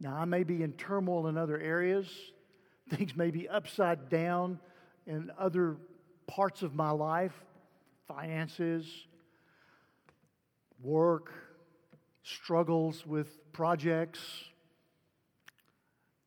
[0.00, 2.06] Now, I may be in turmoil in other areas,
[2.90, 4.60] things may be upside down
[5.06, 5.76] in other
[6.26, 7.32] parts of my life
[8.06, 8.86] finances,
[10.82, 11.32] work,
[12.22, 14.20] struggles with projects,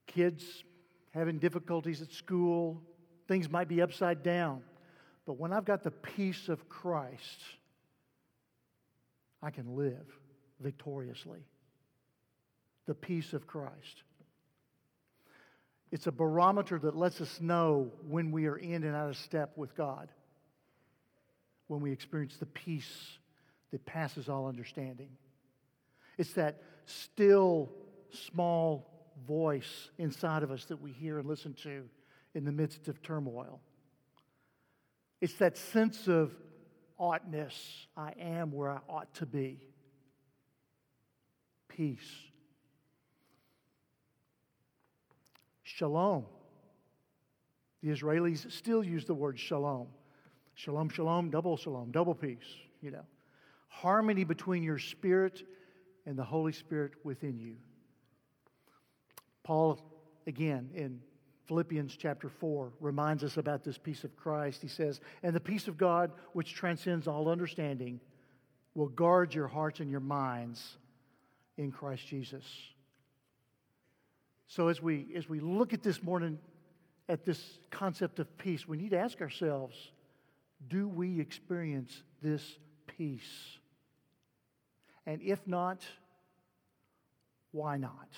[0.08, 0.64] kids
[1.12, 2.82] having difficulties at school,
[3.28, 4.62] things might be upside down.
[5.26, 7.42] But when I've got the peace of Christ,
[9.42, 10.06] I can live
[10.60, 11.46] victoriously.
[12.88, 14.04] The peace of Christ.
[15.92, 19.52] It's a barometer that lets us know when we are in and out of step
[19.58, 20.10] with God,
[21.68, 23.18] when we experience the peace
[23.72, 25.10] that passes all understanding.
[26.22, 27.72] It's that still,
[28.12, 31.90] small voice inside of us that we hear and listen to
[32.36, 33.60] in the midst of turmoil.
[35.20, 36.32] It's that sense of
[37.00, 37.88] oughtness.
[37.98, 39.62] I am where I ought to be.
[41.68, 42.08] Peace.
[45.64, 46.26] Shalom.
[47.82, 49.88] The Israelis still use the word shalom.
[50.54, 52.38] Shalom, shalom, double shalom, double peace,
[52.80, 53.06] you know.
[53.70, 55.42] Harmony between your spirit
[56.06, 57.56] and the Holy Spirit within you.
[59.44, 59.80] Paul,
[60.28, 61.02] again, in
[61.48, 64.62] Philippians chapter 4 reminds us about this peace of Christ.
[64.62, 68.00] He says, And the peace of God, which transcends all understanding,
[68.74, 70.78] will guard your hearts and your minds
[71.58, 72.46] in Christ Jesus.
[74.48, 76.40] So as we as we look at this morning
[77.08, 79.76] at this concept of peace, we need to ask ourselves,
[80.68, 83.58] do we experience this peace?
[85.06, 85.84] And if not,
[87.52, 88.10] why not?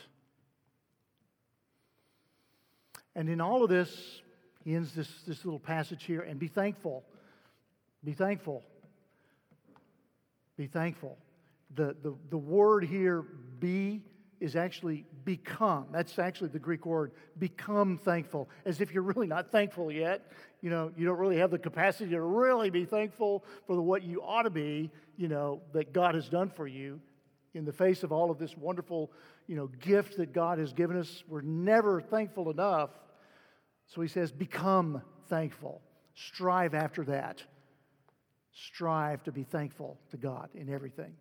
[3.15, 4.21] And in all of this,
[4.63, 7.03] he ends this, this little passage here and be thankful.
[8.03, 8.63] Be thankful.
[10.57, 11.17] Be thankful.
[11.75, 13.23] The, the, the word here,
[13.59, 14.03] be,
[14.39, 15.87] is actually become.
[15.91, 18.49] That's actually the Greek word, become thankful.
[18.65, 20.31] As if you're really not thankful yet.
[20.61, 24.03] You know, you don't really have the capacity to really be thankful for the, what
[24.03, 26.99] you ought to be, you know, that God has done for you
[27.53, 29.11] in the face of all of this wonderful,
[29.47, 31.23] you know, gift that God has given us.
[31.27, 32.89] We're never thankful enough
[33.87, 35.81] so he says, become thankful.
[36.15, 37.43] Strive after that.
[38.51, 41.13] Strive to be thankful to God in everything.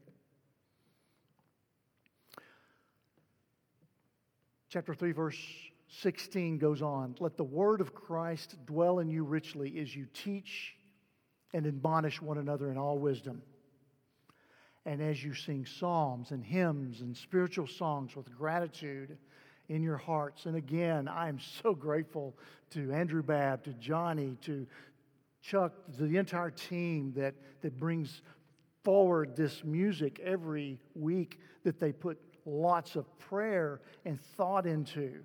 [4.73, 5.39] Chapter 3, verse
[6.01, 10.75] 16 goes on Let the word of Christ dwell in you richly as you teach
[11.53, 13.43] and admonish one another in all wisdom.
[14.87, 19.19] And as you sing psalms and hymns and spiritual songs with gratitude
[19.69, 20.47] in your hearts.
[20.47, 22.35] And again, I am so grateful
[22.71, 24.67] to Andrew Babb, to Johnny, to
[25.43, 28.23] Chuck, to the entire team that, that brings
[28.85, 35.21] forward this music every week, that they put lots of prayer and thought into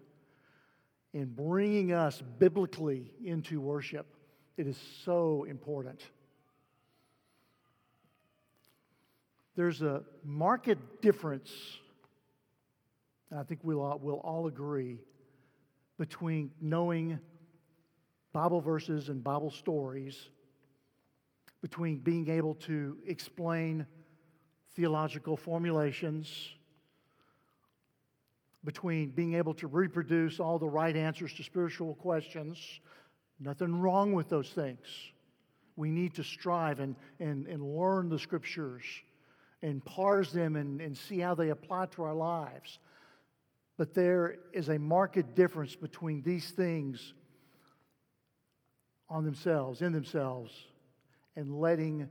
[1.14, 4.06] in bringing us biblically into worship.
[4.58, 6.02] It is so important.
[9.56, 11.52] There's a marked difference
[13.36, 15.00] I think we'll all, we'll all agree
[15.98, 17.20] between knowing
[18.32, 20.30] Bible verses and Bible stories,
[21.62, 23.86] between being able to explain
[24.76, 26.50] theological formulations,
[28.68, 32.60] between being able to reproduce all the right answers to spiritual questions.
[33.40, 34.86] Nothing wrong with those things.
[35.78, 38.84] We need to strive and, and, and learn the scriptures
[39.62, 42.80] and parse them and, and see how they apply to our lives.
[43.78, 47.14] But there is a marked difference between these things
[49.08, 50.52] on themselves, in themselves,
[51.38, 52.10] and letting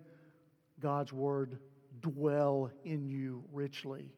[0.81, 1.59] God's word
[2.01, 4.11] dwell in you richly.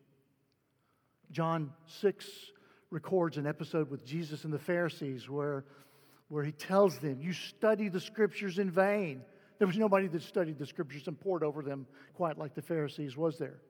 [1.31, 2.27] John 6
[2.91, 5.65] records an episode with Jesus and the Pharisees where,
[6.29, 9.23] where he tells them, You study the scriptures in vain.
[9.59, 13.17] There was nobody that studied the scriptures and pored over them quite like the Pharisees,
[13.17, 13.61] was there?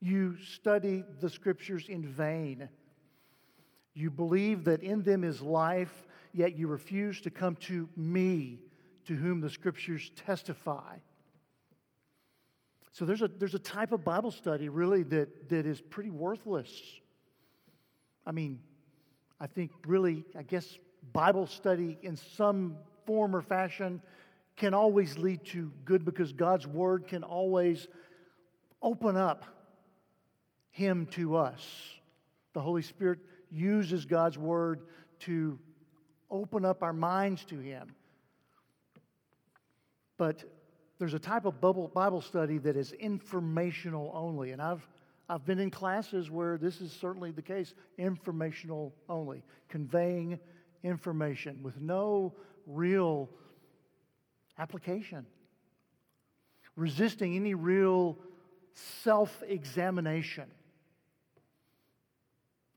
[0.00, 2.68] You study the scriptures in vain.
[3.94, 8.60] You believe that in them is life, yet you refuse to come to me,
[9.06, 10.96] to whom the scriptures testify.
[12.92, 16.70] So there's a, there's a type of Bible study really that, that is pretty worthless.
[18.26, 18.60] I mean,
[19.40, 20.78] I think really, I guess
[21.12, 22.76] Bible study in some
[23.06, 24.00] form or fashion
[24.56, 27.88] can always lead to good because God's Word can always
[28.82, 29.44] open up
[30.70, 31.66] Him to us.
[32.52, 33.20] The Holy Spirit
[33.50, 34.82] uses God's Word
[35.20, 35.58] to
[36.30, 37.94] open up our minds to Him.
[40.18, 40.44] But
[41.02, 44.52] there's a type of Bible study that is informational only.
[44.52, 44.86] And I've,
[45.28, 50.38] I've been in classes where this is certainly the case informational only, conveying
[50.84, 52.32] information with no
[52.68, 53.28] real
[54.60, 55.26] application,
[56.76, 58.16] resisting any real
[59.02, 60.46] self examination,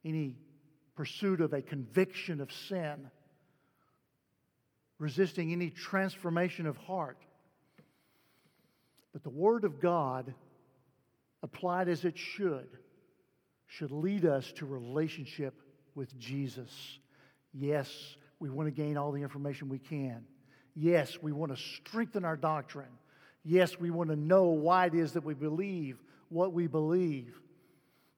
[0.04, 0.34] any
[0.96, 3.12] pursuit of a conviction of sin,
[4.98, 7.20] resisting any transformation of heart.
[9.16, 10.34] But the Word of God,
[11.42, 12.68] applied as it should,
[13.66, 15.54] should lead us to relationship
[15.96, 16.70] with Jesus.
[17.54, 20.26] Yes, we want to gain all the information we can.
[20.76, 22.92] Yes, we want to strengthen our doctrine.
[23.46, 25.98] Yes, we want to know why it is that we believe
[26.28, 27.40] what we believe.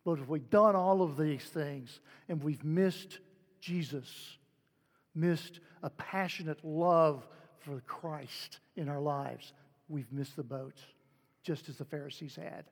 [0.04, 3.20] But if we've done all of these things and we've missed
[3.60, 4.10] Jesus,
[5.14, 7.28] missed a passionate love
[7.60, 9.54] for Christ in our lives,
[9.88, 10.76] we've missed the boat,
[11.44, 12.66] just as the Pharisees had.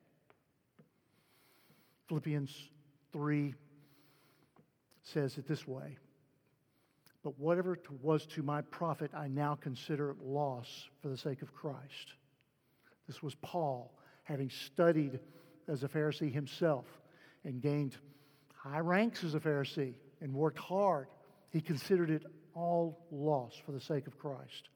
[2.07, 2.53] Philippians
[3.11, 3.53] 3
[5.03, 5.97] says it this way
[7.25, 11.51] but whatever was to my profit, I now consider it loss for the sake of
[11.51, 12.13] Christ.
[13.07, 13.91] This was Paul,
[14.25, 15.19] having studied
[15.67, 16.85] as a Pharisee himself
[17.43, 17.97] and gained
[18.53, 21.07] high ranks as a Pharisee and worked hard.
[21.49, 22.21] He considered it
[22.53, 24.69] all loss for the sake of Christ.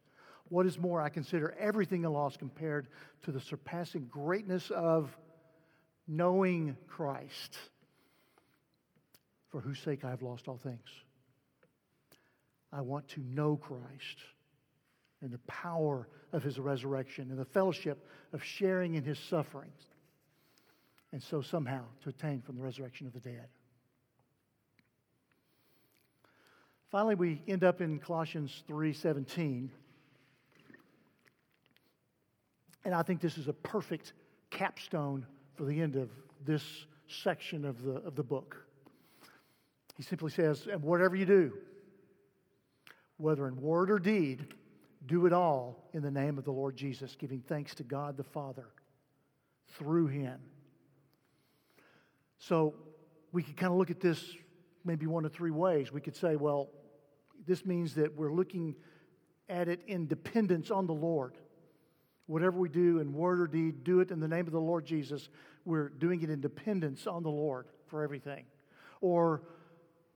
[0.50, 2.88] What is more, I consider everything a loss compared
[3.24, 5.16] to the surpassing greatness of
[6.08, 7.58] knowing Christ,
[9.50, 10.88] for whose sake I have lost all things.
[12.72, 14.18] I want to know Christ
[15.22, 19.82] and the power of his resurrection and the fellowship of sharing in his sufferings,
[21.12, 23.48] and so somehow to attain from the resurrection of the dead.
[26.90, 29.70] Finally, we end up in Colossians 3:17.
[32.86, 34.14] And I think this is a perfect
[34.50, 35.26] capstone
[35.56, 36.10] for the end of
[36.46, 36.64] this
[37.08, 38.66] section of the, of the book.
[39.98, 41.54] He simply says, And whatever you do,
[43.18, 44.48] whether in word or deed,
[45.06, 48.24] do it all in the name of the Lord Jesus, giving thanks to God the
[48.24, 48.68] Father
[49.78, 50.40] through him.
[52.38, 52.76] So
[53.32, 54.24] we could kind of look at this
[54.86, 55.92] maybe one of three ways.
[55.92, 56.70] We could say, well,
[57.46, 58.76] this means that we're looking
[59.50, 61.36] at it in dependence on the Lord.
[62.30, 64.86] Whatever we do in word or deed, do it in the name of the Lord
[64.86, 65.30] Jesus.
[65.66, 68.46] We're doing it in dependence on the Lord for everything.
[69.02, 69.42] Or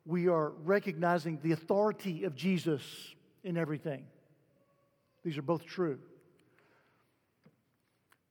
[0.05, 2.83] we are recognizing the authority of Jesus
[3.43, 4.05] in everything.
[5.23, 5.97] These are both true.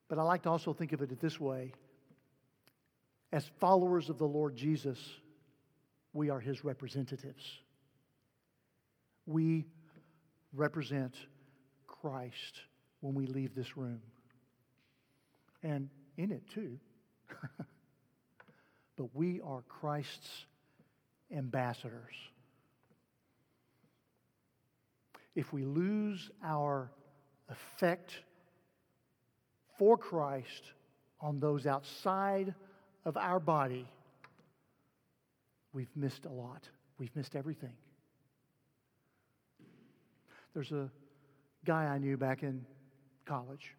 [0.09, 1.73] But I like to also think of it this way
[3.33, 4.97] as followers of the Lord Jesus,
[6.13, 7.43] we are his representatives.
[9.27, 9.67] We
[10.53, 11.17] represent
[11.89, 12.61] Christ
[13.03, 14.01] when we leave this room.
[15.63, 16.79] And in it too.
[18.97, 20.47] but we are Christ's
[21.31, 22.15] ambassadors.
[25.35, 26.91] If we lose our
[27.49, 28.13] effect
[29.79, 30.63] for Christ
[31.21, 32.55] on those outside
[33.05, 33.87] of our body,
[35.73, 36.69] we've missed a lot.
[36.99, 37.73] We've missed everything.
[40.55, 40.91] There's a
[41.65, 42.65] guy I knew back in
[43.25, 43.75] college.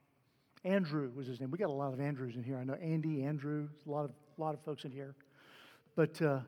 [0.66, 1.52] Andrew was his name.
[1.52, 2.58] We got a lot of Andrews in here.
[2.58, 5.16] I know Andy, Andrew, a lot of, a lot of folks in here.
[5.96, 6.40] But uh,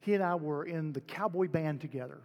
[0.00, 2.20] he and I were in the cowboy band together.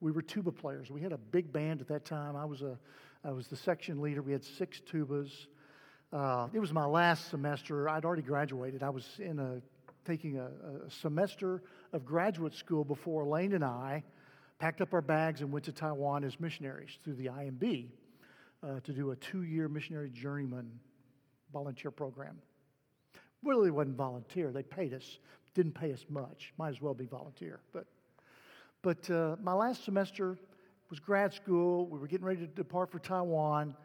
[0.00, 0.90] We were tuba players.
[0.90, 2.36] We had a big band at that time.
[2.36, 2.78] I was, a,
[3.24, 4.20] I was the section leader.
[4.20, 5.30] We had six tubas.
[6.12, 7.88] Uh, it was my last semester.
[7.88, 8.82] I'd already graduated.
[8.82, 9.62] I was in a,
[10.04, 10.50] taking a,
[10.86, 11.62] a semester
[11.94, 14.04] of graduate school before Elaine and I
[14.58, 17.88] packed up our bags and went to Taiwan as missionaries through the IMB
[18.64, 20.70] uh, to do a two year missionary journeyman
[21.52, 22.38] volunteer program.
[23.42, 25.18] Really wasn't volunteer, they paid us.
[25.54, 26.52] Didn't pay us much.
[26.58, 27.60] Might as well be volunteer.
[27.72, 27.86] But,
[28.82, 30.36] but uh, my last semester
[30.90, 31.86] was grad school.
[31.86, 33.76] We were getting ready to depart for Taiwan.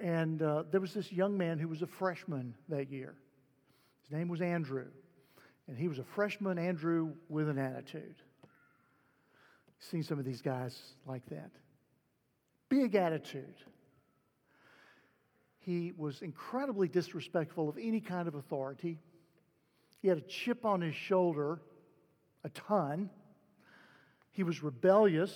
[0.00, 3.14] And uh, there was this young man who was a freshman that year.
[4.02, 4.86] His name was Andrew.
[5.68, 8.16] And he was a freshman, Andrew, with an attitude.
[9.78, 11.50] Seen some of these guys like that.
[12.70, 13.54] Big attitude.
[15.64, 18.98] He was incredibly disrespectful of any kind of authority.
[20.02, 21.58] He had a chip on his shoulder,
[22.44, 23.08] a ton.
[24.32, 25.32] He was rebellious.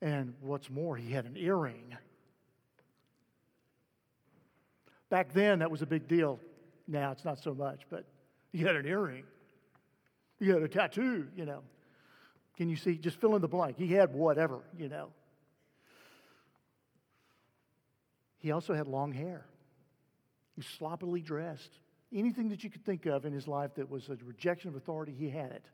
[0.00, 1.94] And what's more, he had an earring.
[5.10, 6.40] Back then, that was a big deal.
[6.88, 8.06] Now it's not so much, but
[8.50, 9.24] he had an earring.
[10.38, 11.60] He had a tattoo, you know.
[12.56, 12.96] Can you see?
[12.96, 13.76] Just fill in the blank.
[13.76, 15.08] He had whatever, you know.
[18.42, 19.46] He also had long hair.
[20.56, 21.78] He was sloppily dressed.
[22.12, 25.14] Anything that you could think of in his life that was a rejection of authority,
[25.16, 25.64] he had it.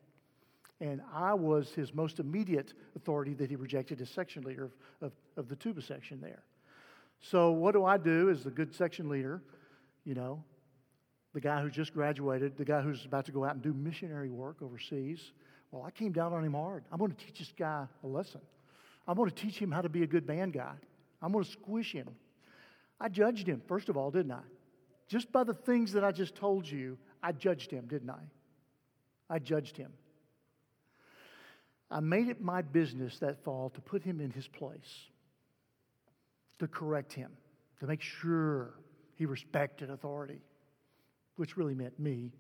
[0.79, 5.13] And I was his most immediate authority that he rejected as section leader of, of,
[5.39, 6.43] of the tuba section there.
[7.21, 9.43] So, what do I do as the good section leader?
[10.05, 10.45] You know,
[11.33, 14.31] the guy who just graduated, the guy who's about to go out and do missionary
[14.31, 15.33] work overseas.
[15.73, 16.85] Well, I came down on him hard.
[16.93, 18.43] I'm going to teach this guy a lesson.
[19.09, 20.75] I'm going to teach him how to be a good band guy.
[21.21, 22.09] I'm going to squish him.
[23.01, 24.43] I judged him, first of all, didn't I?
[25.07, 28.23] Just by the things that I just told you, I judged him, didn't I?
[29.31, 29.93] I judged him.
[31.91, 35.09] I made it my business that fall to put him in his place,
[36.59, 37.31] to correct him,
[37.81, 38.75] to make sure
[39.15, 40.43] he respected authority,
[41.37, 42.33] which really meant me.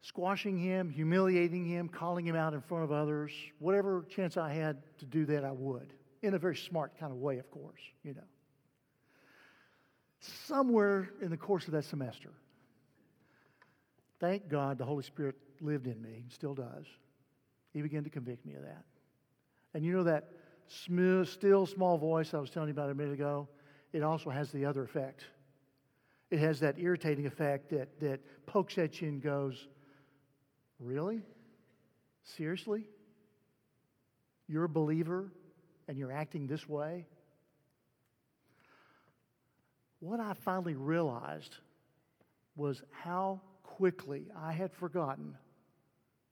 [0.00, 4.78] Squashing him, humiliating him, calling him out in front of others, whatever chance I had
[4.98, 5.92] to do that, I would
[6.22, 8.20] in a very smart kind of way, of course, you know.
[10.20, 12.30] Somewhere in the course of that semester,
[14.18, 16.86] thank God the Holy Spirit lived in me, still does.
[17.72, 18.84] He began to convict me of that.
[19.74, 20.30] And you know that
[21.24, 23.48] still small voice I was telling you about a minute ago?
[23.92, 25.24] It also has the other effect.
[26.30, 29.68] It has that irritating effect that, that pokes at you and goes,
[30.78, 31.22] Really?
[32.22, 32.84] Seriously?
[34.46, 35.32] You're a believer
[35.88, 37.06] and you're acting this way?
[40.00, 41.56] What I finally realized
[42.54, 45.36] was how quickly I had forgotten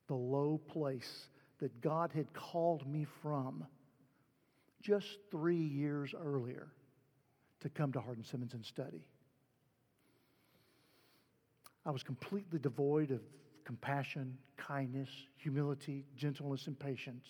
[0.07, 1.29] the low place
[1.59, 3.65] that God had called me from
[4.83, 6.69] just three years earlier
[7.61, 9.05] to come to Hardin Simmons and study.
[11.85, 13.21] I was completely devoid of
[13.65, 17.27] compassion, kindness, humility, gentleness, and patience.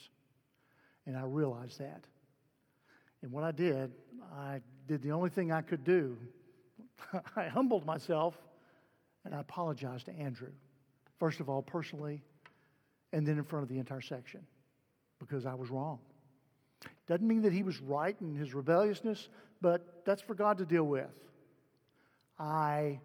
[1.07, 2.05] And I realized that.
[3.27, 3.91] And what I did,
[4.39, 6.17] I did the only thing I could do.
[7.37, 8.39] I humbled myself
[9.25, 10.53] and I apologized to Andrew.
[11.19, 12.23] First of all, personally,
[13.13, 14.47] and then in front of the entire section
[15.19, 15.99] because I was wrong.
[17.09, 19.29] Doesn't mean that he was right in his rebelliousness,
[19.61, 21.11] but that's for God to deal with.
[22.39, 23.01] I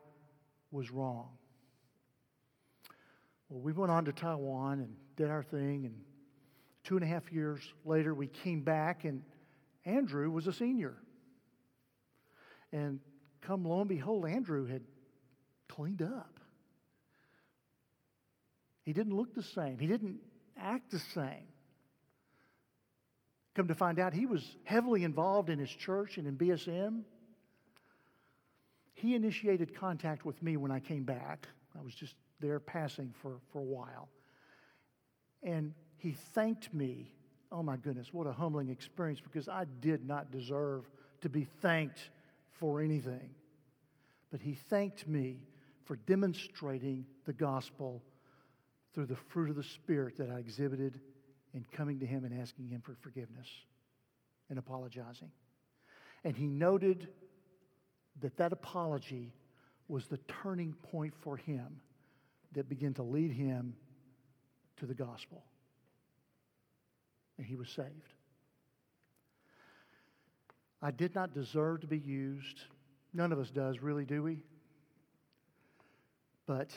[0.69, 1.30] was wrong.
[3.49, 5.95] Well, we went on to Taiwan and did our thing, and
[6.84, 9.24] two and a half years later, we came back, and
[9.86, 10.96] Andrew was a senior.
[12.72, 13.00] And
[13.42, 14.84] come lo and behold, Andrew had
[15.68, 16.40] cleaned up.
[18.84, 20.20] He didn't look the same, he didn't
[20.58, 21.48] act the same.
[23.54, 27.02] Come to find out, he was heavily involved in his church and in BSM.
[28.94, 31.48] He initiated contact with me when I came back.
[31.78, 34.10] I was just there passing for, for a while.
[35.44, 37.14] And he thanked me
[37.52, 40.89] Oh my goodness, what a humbling experience because I did not deserve
[41.22, 42.10] to be thanked
[42.52, 43.32] for anything.
[44.32, 45.39] But he thanked me
[45.84, 48.02] for demonstrating the gospel
[48.93, 50.99] through the fruit of the Spirit that I exhibited
[51.54, 53.47] in coming to him and asking him for forgiveness
[54.49, 55.32] and apologizing.
[56.24, 57.10] And he noted
[58.22, 59.34] that that apology
[59.89, 61.82] was the turning point for him
[62.54, 63.76] that began to lead him
[64.78, 65.43] to the gospel
[67.38, 68.14] and he was saved.
[70.82, 72.62] I did not deserve to be used.
[73.14, 74.40] None of us does, really, do we?
[76.48, 76.72] But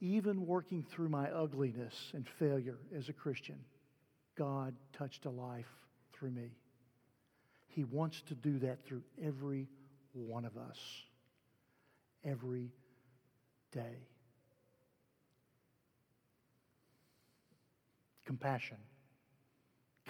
[0.00, 3.56] even working through my ugliness and failure as a Christian,
[4.36, 5.70] God touched a life
[6.12, 6.50] through me.
[7.68, 9.68] He wants to do that through every
[10.12, 10.78] one of us,
[12.24, 12.72] every
[13.72, 14.08] day.
[18.24, 18.78] Compassion,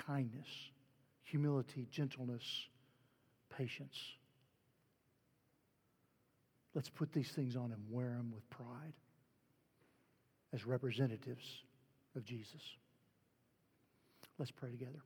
[0.06, 0.46] kindness,
[1.24, 2.42] humility, gentleness,
[3.56, 3.96] patience.
[6.74, 8.92] Let's put these things on and wear them with pride
[10.52, 11.44] as representatives
[12.14, 12.60] of Jesus.
[14.38, 15.02] Let's pray together.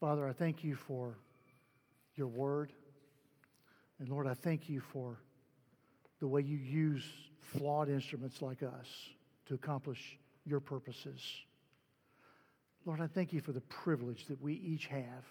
[0.00, 1.16] Father, I thank you for
[2.14, 2.72] your word.
[3.98, 5.18] And Lord, I thank you for
[6.20, 7.04] the way you use
[7.40, 8.86] flawed instruments like us
[9.46, 11.20] to accomplish your purposes.
[12.84, 15.24] Lord, I thank you for the privilege that we each have,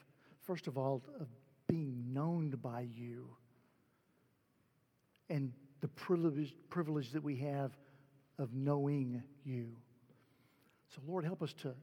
[0.44, 1.28] first of all, of
[1.68, 3.28] being known by you,
[5.30, 5.52] and
[5.82, 7.78] the privilege, privilege that we have
[8.40, 9.68] of knowing you.
[10.96, 11.74] So, Lord, help us to,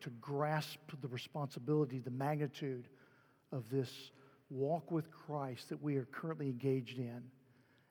[0.00, 2.88] to grasp the responsibility, the magnitude
[3.52, 3.90] of this
[4.50, 7.22] walk with Christ that we are currently engaged in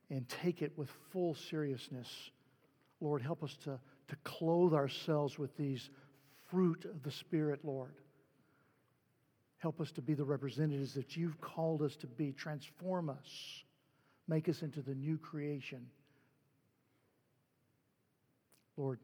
[0.09, 2.07] and take it with full seriousness.
[3.01, 3.79] Lord, help us to,
[4.09, 5.89] to clothe ourselves with these
[6.49, 7.95] fruit of the Spirit, Lord.
[9.57, 12.33] Help us to be the representatives that you've called us to be.
[12.33, 13.63] Transform us,
[14.27, 15.87] make us into the new creation.
[18.77, 18.99] Lord,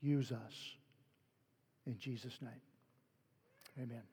[0.00, 0.54] use us.
[1.86, 2.60] In Jesus' name,
[3.78, 4.11] amen.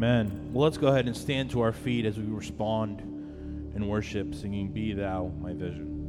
[0.00, 0.48] Amen.
[0.54, 3.00] Well, let's go ahead and stand to our feet as we respond
[3.74, 5.99] and worship, singing, Be Thou My Vision.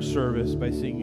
[0.00, 0.99] our service by singing.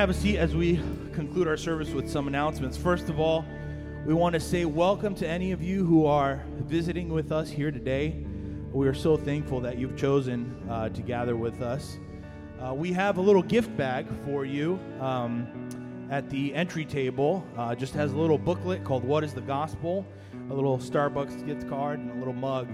[0.00, 0.76] Have a seat as we
[1.12, 2.74] conclude our service with some announcements.
[2.74, 3.44] First of all,
[4.06, 7.70] we want to say welcome to any of you who are visiting with us here
[7.70, 8.24] today.
[8.72, 11.98] We are so thankful that you've chosen uh, to gather with us.
[12.58, 17.46] Uh, we have a little gift bag for you um, at the entry table.
[17.54, 20.06] Uh, just has a little booklet called "What Is the Gospel,"
[20.48, 22.70] a little Starbucks gift card, and a little mug.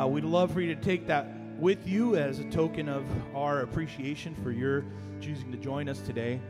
[0.00, 1.26] Uh, we'd love for you to take that
[1.58, 3.04] with you as a token of
[3.36, 4.86] our appreciation for your
[5.20, 6.40] choosing to join us today.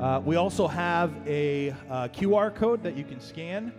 [0.00, 3.72] Uh, we also have a uh, QR code that you can scan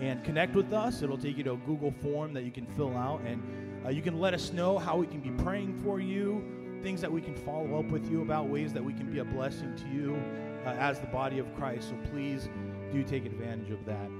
[0.00, 1.02] and connect with us.
[1.02, 3.42] It'll take you to a Google form that you can fill out, and
[3.84, 6.44] uh, you can let us know how we can be praying for you,
[6.82, 9.24] things that we can follow up with you about, ways that we can be a
[9.24, 10.16] blessing to you
[10.66, 11.90] uh, as the body of Christ.
[11.90, 12.48] So please
[12.92, 14.10] do take advantage of that.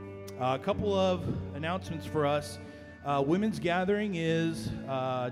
[0.41, 2.59] Uh, a couple of announcements for us.
[3.05, 4.71] Uh, women's gathering is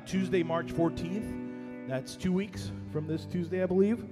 [0.06, 1.88] Tuesday, March 14th.
[1.88, 4.04] That's two weeks from this Tuesday, I believe.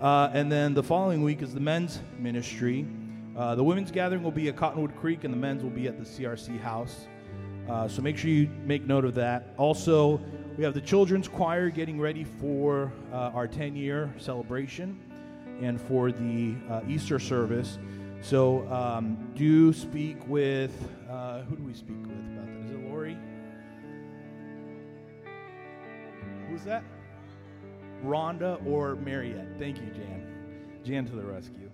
[0.00, 2.86] Uh, and then the following week is the men's ministry.
[3.36, 5.98] Uh, the women's gathering will be at Cottonwood Creek, and the men's will be at
[5.98, 7.06] the CRC house.
[7.68, 9.54] Uh, so make sure you make note of that.
[9.58, 10.18] Also,
[10.56, 14.98] we have the children's choir getting ready for uh, our 10 year celebration
[15.60, 17.78] and for the uh, Easter service.
[18.22, 20.72] So um, do speak with,
[21.10, 22.64] uh, who do we speak with about that?
[22.64, 23.18] Is it Lori?
[26.48, 26.82] Who's that?
[28.04, 29.58] Rhonda or Mariette.
[29.58, 30.26] Thank you, Jan.
[30.84, 31.70] Jan to the rescue.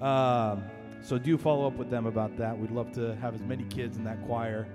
[0.00, 0.64] Um,
[1.02, 2.58] so do follow up with them about that.
[2.58, 4.66] We'd love to have as many kids in that choir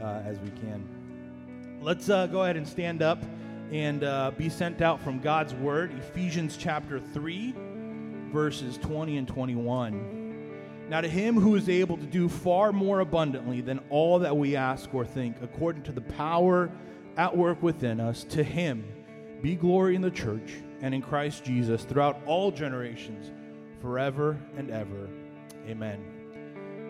[0.00, 1.78] uh, as we can.
[1.82, 3.22] Let's uh, go ahead and stand up
[3.70, 7.54] and uh, be sent out from God's Word, Ephesians chapter 3,
[8.32, 10.88] verses 20 and 21.
[10.88, 14.54] Now, to him who is able to do far more abundantly than all that we
[14.54, 16.70] ask or think, according to the power
[17.16, 18.84] at work within us, to him
[19.44, 23.30] be glory in the church and in Christ Jesus throughout all generations,
[23.82, 25.06] forever and ever.
[25.68, 26.02] Amen.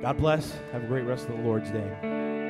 [0.01, 0.53] God bless.
[0.71, 2.44] Have a great rest of the Lord's day.